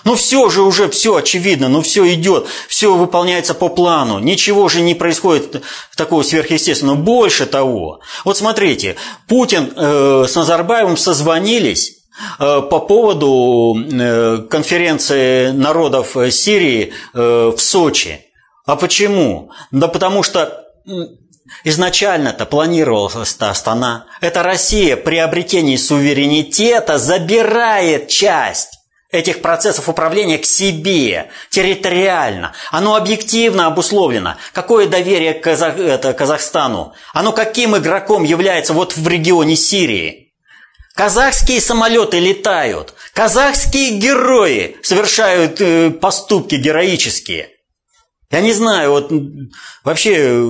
[0.04, 4.82] Ну все же уже, все очевидно, ну все идет, все выполняется по плану, ничего же
[4.82, 5.64] не происходит
[5.95, 6.97] такого сверхъестественного.
[6.97, 8.95] Больше того, вот смотрите,
[9.28, 12.03] Путин э, с Назарбаевым созвонились,
[12.38, 18.21] по поводу э, конференции народов Сирии э, в Сочи.
[18.65, 19.51] А почему?
[19.71, 20.65] Да потому что
[21.63, 24.05] изначально-то планировалась Астана.
[24.21, 28.80] Это Россия при обретении суверенитета забирает часть
[29.11, 32.53] этих процессов управления к себе, территориально.
[32.71, 34.36] Оно объективно обусловлено.
[34.53, 36.93] Какое доверие к Казахстану?
[37.13, 40.22] Оно каким игроком является вот в регионе Сирии?
[40.94, 42.94] Казахские самолеты летают.
[43.14, 47.50] Казахские герои совершают э, поступки героические.
[48.30, 49.12] Я не знаю, вот
[49.84, 50.44] вообще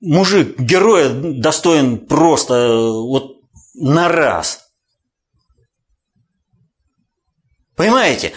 [0.00, 3.40] мужик героя достоин просто вот
[3.74, 4.66] на раз.
[7.76, 8.32] Понимаете?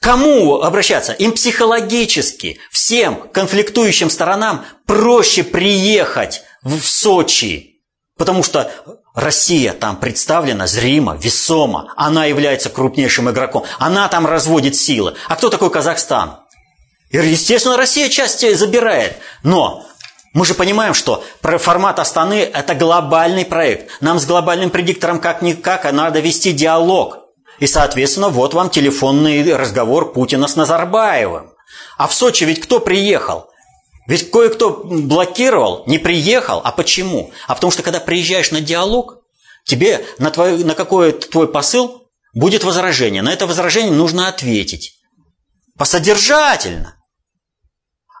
[0.00, 1.12] Кому обращаться?
[1.12, 7.82] Им психологически, всем конфликтующим сторонам проще приехать в Сочи,
[8.16, 8.70] потому что
[9.18, 11.92] Россия там представлена зримо, весомо.
[11.96, 13.64] Она является крупнейшим игроком.
[13.80, 15.14] Она там разводит силы.
[15.26, 16.36] А кто такой Казахстан?
[17.10, 19.16] И, естественно, Россия часть забирает.
[19.42, 19.84] Но
[20.34, 23.90] мы же понимаем, что формат Астаны– это глобальный проект.
[24.00, 27.18] Нам с глобальным предиктором как-никак надо вести диалог.
[27.58, 31.50] И, соответственно, вот вам телефонный разговор Путина с Назарбаевым.
[31.96, 33.50] А в Сочи ведь кто приехал?
[34.08, 36.62] Ведь кое-кто блокировал, не приехал.
[36.64, 37.30] А почему?
[37.46, 39.18] А потому что, когда приезжаешь на диалог,
[39.64, 43.20] тебе на, твой, на какой твой посыл будет возражение.
[43.20, 44.94] На это возражение нужно ответить.
[45.76, 46.96] Посодержательно.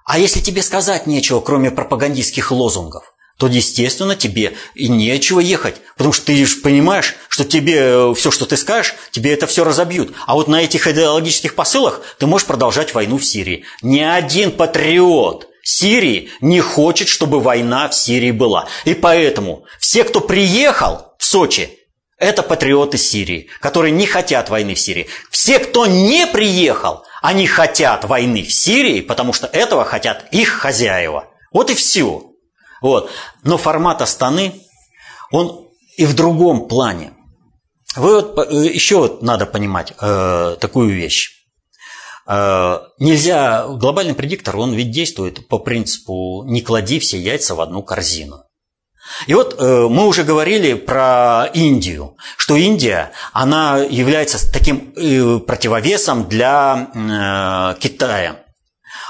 [0.04, 5.76] А если тебе сказать нечего, кроме пропагандистских лозунгов, то, естественно, тебе и нечего ехать.
[5.96, 9.64] Потому что ты же понимаешь, что тебе э, все, что ты скажешь, тебе это все
[9.64, 10.12] разобьют.
[10.26, 13.64] А вот на этих идеологических посылах ты можешь продолжать войну в Сирии.
[13.80, 18.66] Ни один патриот Сирии не хочет, чтобы война в Сирии была.
[18.84, 21.70] И поэтому все, кто приехал в Сочи,
[22.16, 25.08] это патриоты Сирии, которые не хотят войны в Сирии.
[25.30, 31.28] Все, кто не приехал, они хотят войны в Сирии, потому что этого хотят их хозяева.
[31.52, 32.22] Вот и все.
[32.80, 33.10] Вот.
[33.44, 34.54] Но формат Астаны,
[35.30, 37.12] он и в другом плане.
[37.94, 41.37] Вы вот, э, еще вот надо понимать э, такую вещь.
[42.28, 47.82] Э, нельзя, глобальный предиктор, он ведь действует по принципу «не клади все яйца в одну
[47.82, 48.42] корзину».
[49.26, 56.28] И вот э, мы уже говорили про Индию, что Индия, она является таким э, противовесом
[56.28, 58.44] для Китая.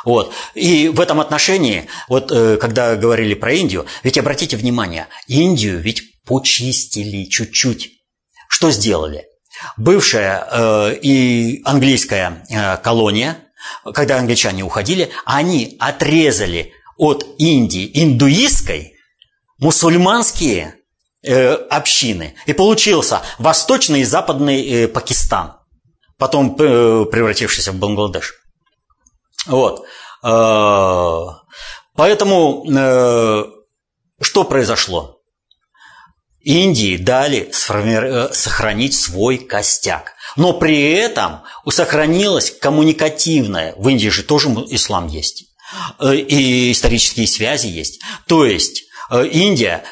[0.05, 0.33] Вот.
[0.55, 7.25] И в этом отношении, вот когда говорили про Индию, ведь обратите внимание, Индию ведь почистили
[7.25, 7.91] чуть-чуть.
[8.49, 9.27] Что сделали?
[9.77, 13.39] Бывшая э, и английская э, колония,
[13.95, 18.95] когда англичане уходили, они отрезали от Индии индуистской
[19.59, 20.75] мусульманские
[21.23, 22.35] э, общины.
[22.47, 25.57] И получился восточный и западный Пакистан,
[26.17, 28.35] потом превратившийся в Бангладеш.
[29.47, 29.85] Вот.
[31.95, 32.65] Поэтому
[34.21, 35.18] что произошло?
[36.41, 40.15] Индии дали э, сохранить свой костяк.
[40.37, 43.75] Но при этом сохранилось коммуникативное.
[43.77, 45.47] В Индии же тоже ислам есть.
[46.03, 48.01] И исторические связи есть.
[48.27, 49.85] То есть Индия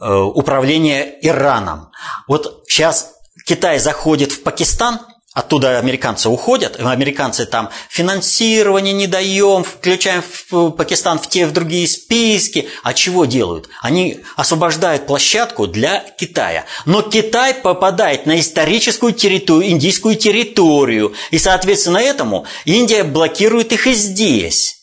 [0.00, 1.90] Э, управления Ираном.
[2.28, 5.00] Вот сейчас Китай заходит в Пакистан,
[5.38, 11.86] оттуда американцы уходят, американцы там финансирование не даем, включаем в Пакистан в те, в другие
[11.86, 12.68] списки.
[12.82, 13.68] А чего делают?
[13.80, 16.64] Они освобождают площадку для Китая.
[16.86, 21.14] Но Китай попадает на историческую территорию, индийскую территорию.
[21.30, 24.74] И, соответственно, этому Индия блокирует их и здесь.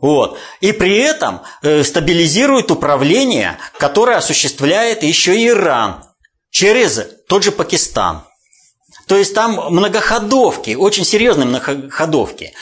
[0.00, 0.38] Вот.
[0.62, 6.02] И при этом э, стабилизирует управление, которое осуществляет еще Иран
[6.50, 8.22] через тот же Пакистан.
[9.10, 12.52] То есть там многоходовки, очень серьезные многоходовки.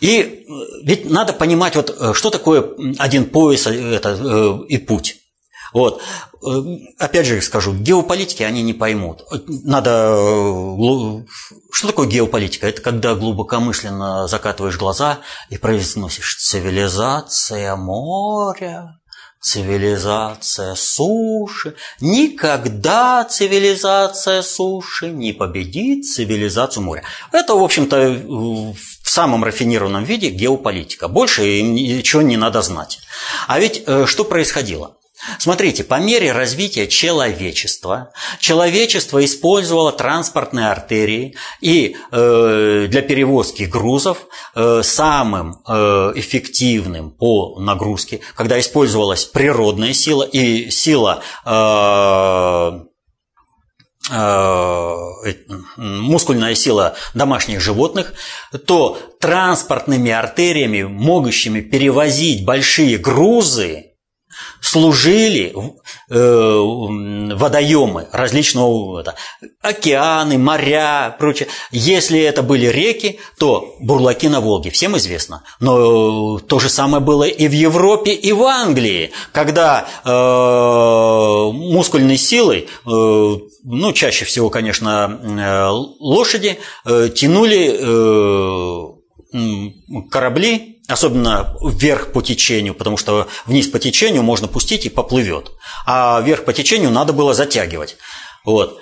[0.00, 0.52] И э,
[0.84, 2.62] ведь надо понимать, вот, э, что такое
[2.98, 5.16] один пояс это, и путь.
[5.72, 6.02] Вот.
[6.46, 6.48] Э,
[6.98, 9.24] опять же скажу, геополитики они не поймут.
[9.64, 10.14] Надо...
[10.14, 11.24] Э,
[11.72, 12.68] что такое геополитика?
[12.68, 19.00] Это когда глубокомысленно закатываешь глаза и произносишь «цивилизация моря»,
[19.40, 21.74] цивилизация суши.
[22.00, 27.04] Никогда цивилизация суши не победит цивилизацию моря.
[27.32, 27.96] Это, в общем-то,
[28.28, 31.08] в самом рафинированном виде геополитика.
[31.08, 33.00] Больше им ничего не надо знать.
[33.46, 34.97] А ведь э, что происходило?
[35.38, 44.82] Смотрите, по мере развития человечества, человечество использовало транспортные артерии и э, для перевозки грузов э,
[44.84, 52.80] самым э, эффективным по нагрузке, когда использовалась природная сила и сила э,
[54.10, 55.34] э
[55.76, 58.14] мускульная сила домашних животных,
[58.66, 63.87] то транспортными артериями, могущими перевозить большие грузы,
[64.60, 65.54] служили
[66.10, 69.14] э, водоемы различного это,
[69.62, 71.48] океаны, моря, прочее.
[71.70, 75.42] Если это были реки, то бурлаки на Волге, всем известно.
[75.60, 82.68] Но то же самое было и в Европе, и в Англии, когда э, мускульной силой,
[82.86, 85.68] э, ну, чаще всего, конечно, э,
[86.00, 88.98] лошади, э, тянули э,
[90.10, 95.52] корабли Особенно вверх по течению, потому что вниз по течению можно пустить и поплывет.
[95.84, 97.98] А вверх по течению надо было затягивать.
[98.46, 98.80] Вот.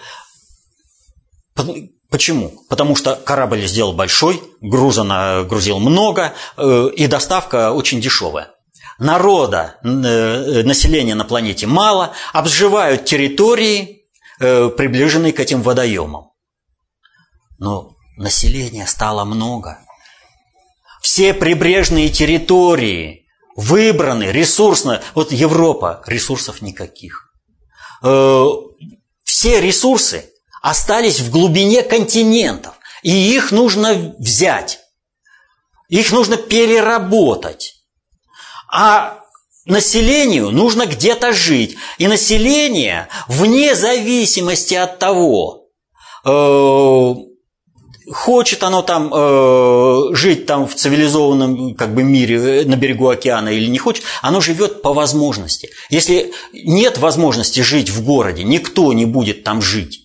[2.09, 2.63] Почему?
[2.69, 8.53] Потому что корабль сделал большой, груза нагрузил много, э, и доставка очень дешевая.
[9.01, 14.05] Народа, э, населения на планете мало, обживают территории,
[14.39, 16.31] э, приближенные к этим водоемам.
[17.59, 19.81] Но населения стало много–
[21.07, 25.01] все прибрежные территории выбраны ресурсно.
[25.15, 27.33] Вот Европа, ресурсов никаких.
[28.03, 28.45] Э,
[29.23, 30.29] все ресурсы
[30.63, 32.75] остались в глубине континентов.
[33.05, 34.81] И их нужно взять.
[35.89, 37.85] Их нужно переработать.
[38.69, 39.21] А
[39.65, 41.77] населению нужно где-то жить.
[41.99, 45.69] И население, вне зависимости от того,
[46.25, 47.15] э,
[48.13, 53.49] Хочет оно там э, жить там в цивилизованном как бы мире э, на берегу океана
[53.49, 55.71] или не хочет, оно живет по возможности.
[55.91, 60.05] Если нет возможности жить в городе, никто не будет там жить.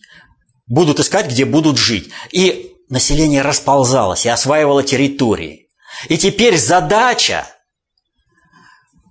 [0.66, 2.10] Будут искать, где будут жить.
[2.32, 5.68] И население расползалось и осваивало территории.
[6.10, 7.46] И теперь задача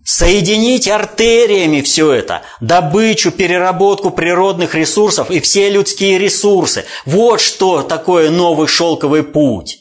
[0.04, 6.86] Соединить артериями все это, добычу, переработку природных ресурсов и все людские ресурсы.
[7.04, 9.78] Вот что такое новый шелковый путь.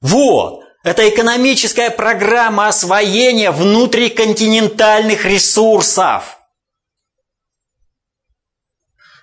[0.00, 0.62] Вот.
[0.82, 6.38] Это экономическая программа освоения внутриконтинентальных ресурсов.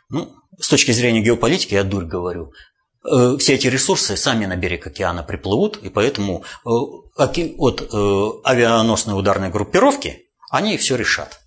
[0.09, 2.51] Ну, с точки зрения геополитики я дурь говорю.
[3.05, 6.69] Э, все эти ресурсы сами на берег океана приплывут, и поэтому э,
[7.17, 11.39] от э, авианосной ударной группировки они все решат.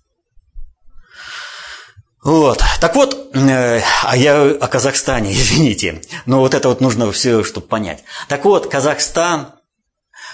[2.23, 2.61] Вот.
[2.79, 8.03] Так вот, а я о Казахстане, извините, но вот это вот нужно все, чтобы понять.
[8.27, 9.53] Так вот, Казахстан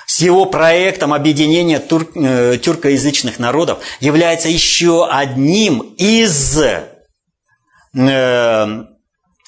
[0.05, 6.59] с его проектом объединения тур, тюркоязычных народов является еще одним из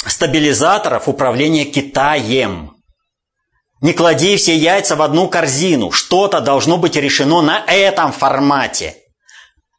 [0.08, 2.76] стабилизаторов управления Китаем.
[3.82, 5.92] Не клади все яйца в одну корзину.
[5.92, 8.96] Что-то должно быть решено на этом формате.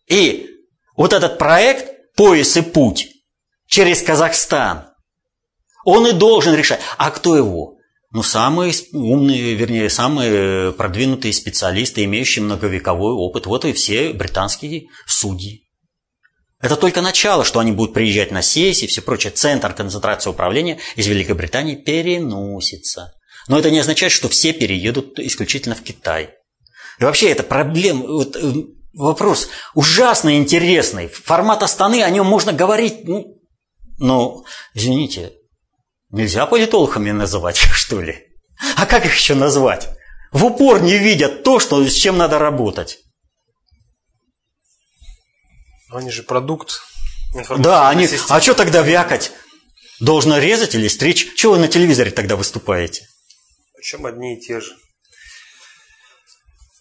[0.09, 0.49] И
[0.97, 3.09] вот этот проект «Пояс и путь»
[3.67, 4.87] через Казахстан,
[5.85, 6.81] он и должен решать.
[6.99, 7.77] А кто его?
[8.13, 13.47] Ну, самые умные, вернее, самые продвинутые специалисты, имеющие многовековой опыт.
[13.47, 15.66] Вот и все британские судьи.
[16.67, 19.31] Это только начало, что они будут приезжать на сессии, все прочее.
[19.31, 23.13] Центр концентрации управления из Великобритании переносится.
[23.47, 26.31] Но это не означает, что все переедут исключительно в Китай.
[26.99, 28.53] И вообще это проблема, вот, э,
[28.95, 31.07] вопрос ужасно интересный.
[31.07, 33.39] Формат Астаны, о нем можно говорить, ну,
[33.99, 34.45] но,
[34.75, 35.35] извините,
[36.11, 38.25] нельзя политологами называть, что ли?
[38.77, 39.89] А как их еще назвать?
[40.33, 42.99] В упор не видят то, что, с чем надо работать.
[45.91, 46.81] Они же продукт
[47.59, 48.09] Да, они...
[48.29, 49.33] А что тогда вякать?
[50.01, 51.35] Должно резать или стричь?
[51.37, 53.09] Чего вы на телевизоре тогда выступаете?
[53.75, 54.77] Причем одни и те же.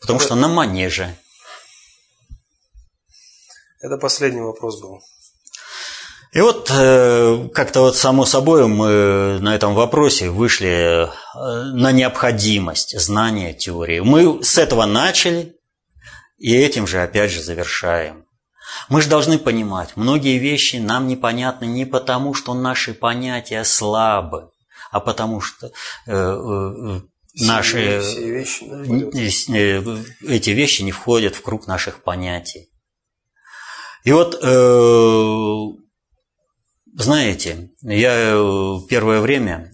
[0.02, 0.26] Потому Это...
[0.26, 1.16] что на манеже.
[3.82, 5.02] Это последний вопрос был.
[6.34, 11.10] И вот э, как-то вот само собой мы на этом вопросе вышли э,
[11.74, 14.02] на необходимость знания теории.
[14.02, 15.56] Мы с этого начали
[16.38, 18.25] и этим же опять же завершаем.
[18.90, 24.50] Мы же должны понимать, многие вещи нам непонятны не потому, что наши понятия слабы,
[24.92, 25.72] а потому что э,
[26.08, 27.02] э,
[27.42, 32.70] наши все вещи э, эти вещи не входят в круг наших понятий.
[34.04, 35.86] И вот э,
[36.98, 38.40] знаете, я
[38.88, 39.70] первое время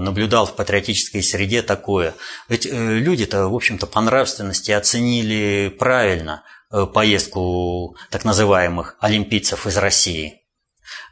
[0.00, 2.14] наблюдал в патриотической среде такое.
[2.48, 10.40] Ведь люди-то, в общем-то, по нравственности оценили правильно Э, поездку так называемых олимпийцев из России,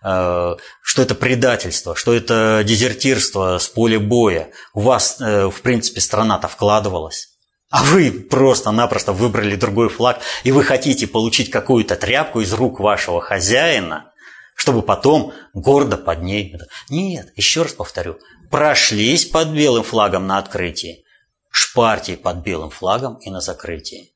[0.03, 4.51] э, что это предательство, что это дезертирство с поля боя.
[4.73, 7.29] У вас, э, в принципе, страна-то вкладывалась.
[7.71, 13.21] А вы просто-напросто выбрали другой флаг, и вы хотите получить какую-то тряпку из рук вашего
[13.21, 14.11] хозяина,
[14.55, 16.57] чтобы потом гордо под ней...
[16.89, 18.19] Нет, еще раз повторю,
[18.51, 21.05] прошлись под белым флагом на открытии,
[21.51, 24.15] шпарьте под белым флагом и на закрытии.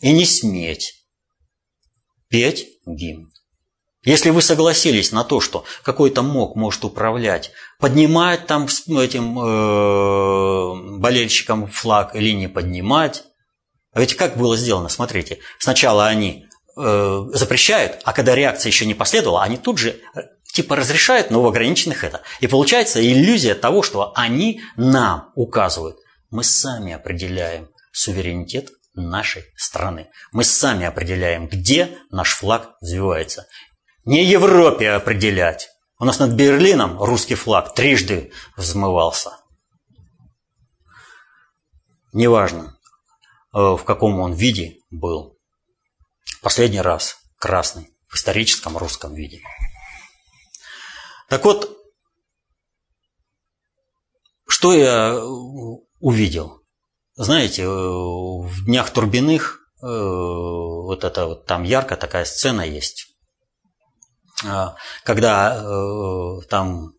[0.00, 1.06] И не сметь
[2.28, 3.30] петь гимн.
[4.02, 11.66] Если вы согласились на то, что какой-то мог может управлять, поднимать там этим э, болельщикам
[11.66, 13.24] флаг или не поднимать,
[13.92, 18.94] а ведь как было сделано, смотрите, сначала они э, запрещают, а когда реакция еще не
[18.94, 20.20] последовала, они тут же э,
[20.52, 22.22] типа разрешают, но в ограниченных это.
[22.40, 25.96] И получается иллюзия того, что они нам указывают.
[26.30, 30.10] Мы сами определяем суверенитет нашей страны.
[30.32, 33.46] Мы сами определяем, где наш флаг взвивается.
[34.04, 35.68] Не Европе определять.
[35.98, 39.38] У нас над Берлином русский флаг трижды взмывался.
[42.12, 42.78] Неважно,
[43.54, 45.38] э, в каком он виде был.
[46.42, 49.40] Последний раз красный, в историческом русском виде.
[51.28, 51.76] Так вот,
[54.46, 55.18] что я
[56.00, 56.65] увидел?
[57.16, 63.06] Знаете, э, в Днях Турбиных э, вот это вот там ярко такая сцена есть
[64.44, 66.92] а, когда э, там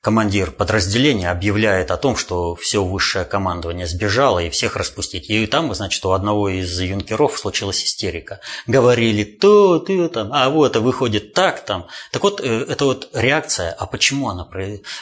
[0.00, 5.30] командир подразделения объявляет о том, что все высшее командование сбежало и всех распустить.
[5.30, 8.40] И там, значит, у одного из юнкеров случилась истерика.
[8.66, 11.86] Говорили то, то, там, а вот, а выходит так там.
[12.10, 14.48] Так вот, это вот реакция, а почему она...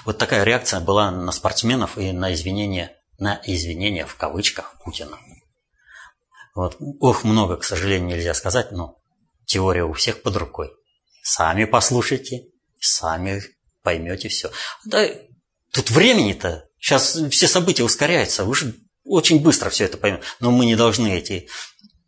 [0.05, 5.19] Вот такая реакция была на спортсменов и на извинения, на извинения в кавычках Путина.
[6.55, 6.77] Вот.
[7.01, 8.97] Ох, много, к сожалению, нельзя сказать, но
[9.45, 10.71] теория у всех под рукой.
[11.23, 12.47] Сами послушайте,
[12.81, 13.43] сами
[13.83, 14.51] поймете все.
[14.85, 15.07] Да,
[15.73, 20.25] тут времени-то, сейчас все события ускоряются, вы же очень быстро все это поймете.
[20.41, 21.49] Но мы не должны эти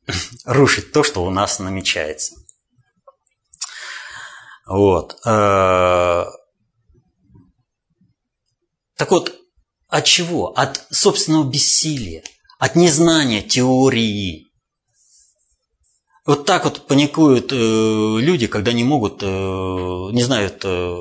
[0.45, 2.35] рушить то, что у нас намечается.
[4.67, 5.19] Вот.
[5.27, 6.27] Э,
[8.97, 9.40] так вот,
[9.91, 10.53] от чего?
[10.57, 12.23] От собственного бессилия,
[12.59, 14.47] от незнания теории.
[16.27, 20.95] Вот так вот паникуют э, люди, когда не могут, э, не знают э,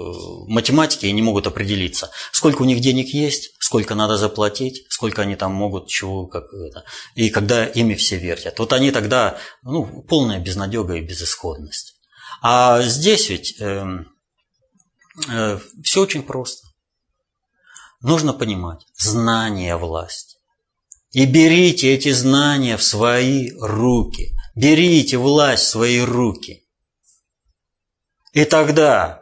[0.47, 5.35] математики и не могут определиться, сколько у них денег есть, сколько надо заплатить, сколько они
[5.35, 6.83] там могут, чего, как это.
[7.13, 8.57] И когда ими все вертят.
[8.57, 11.95] Вот они тогда, ну, полная безнадега и безысходность.
[12.41, 13.85] А здесь ведь э,
[15.29, 16.68] э, все очень просто.
[18.01, 20.37] Нужно понимать, знание– власть.
[21.11, 26.67] И берите эти знания в свои руки– Берите власть в свои руки.
[28.33, 29.18] И тогда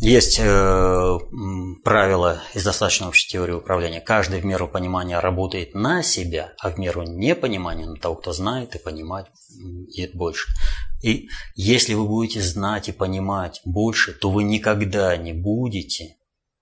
[0.00, 1.18] есть э,
[1.82, 4.00] правило из достаточно общей теории управления.
[4.00, 8.74] Каждый в меру понимания работает на себя, а в меру непонимания на того, кто знает
[8.76, 9.26] и понимать
[9.92, 10.48] и больше.
[11.02, 16.16] И если вы будете знать и понимать больше, то вы никогда не будете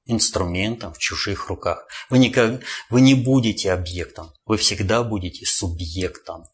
[0.07, 1.87] инструментом в чужих руках.
[2.09, 2.61] Вы, никак,
[2.91, 6.45] вы не будете объектом, вы всегда будете субъектом.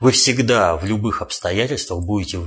[0.00, 2.40] Вы всегда в любых обстоятельствах будете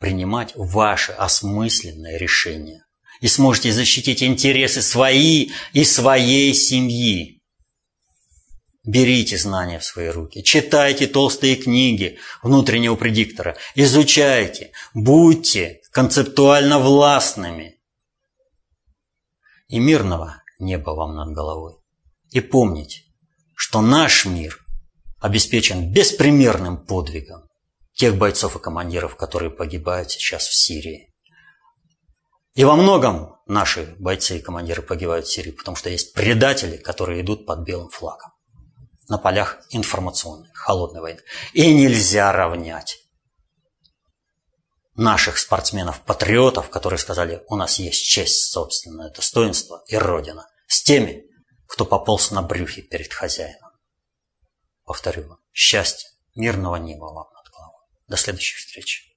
[0.00, 2.83] принимать ваши осмысленные решения
[3.20, 7.40] и сможете защитить интересы свои и своей семьи.
[8.86, 17.80] Берите знания в свои руки, читайте толстые книги внутреннего предиктора, изучайте, будьте концептуально властными
[19.68, 21.76] и мирного неба вам над головой.
[22.30, 23.04] И помните,
[23.54, 24.58] что наш мир
[25.18, 27.48] обеспечен беспримерным подвигом
[27.94, 31.13] тех бойцов и командиров, которые погибают сейчас в Сирии.
[32.54, 37.22] И во многом наши бойцы и командиры погибают в Сирии, потому что есть предатели, которые
[37.22, 38.32] идут под белым флагом
[39.08, 41.20] на полях информационной, холодной войны.
[41.52, 42.98] И нельзя равнять
[44.94, 51.24] наших спортсменов-патриотов, которые сказали, у нас есть честь, собственное достоинство и Родина, с теми,
[51.66, 53.72] кто пополз на брюхе перед хозяином.
[54.84, 57.82] Повторю вам, счастья, мирного неба вам над головой.
[58.06, 59.13] До следующих встреч.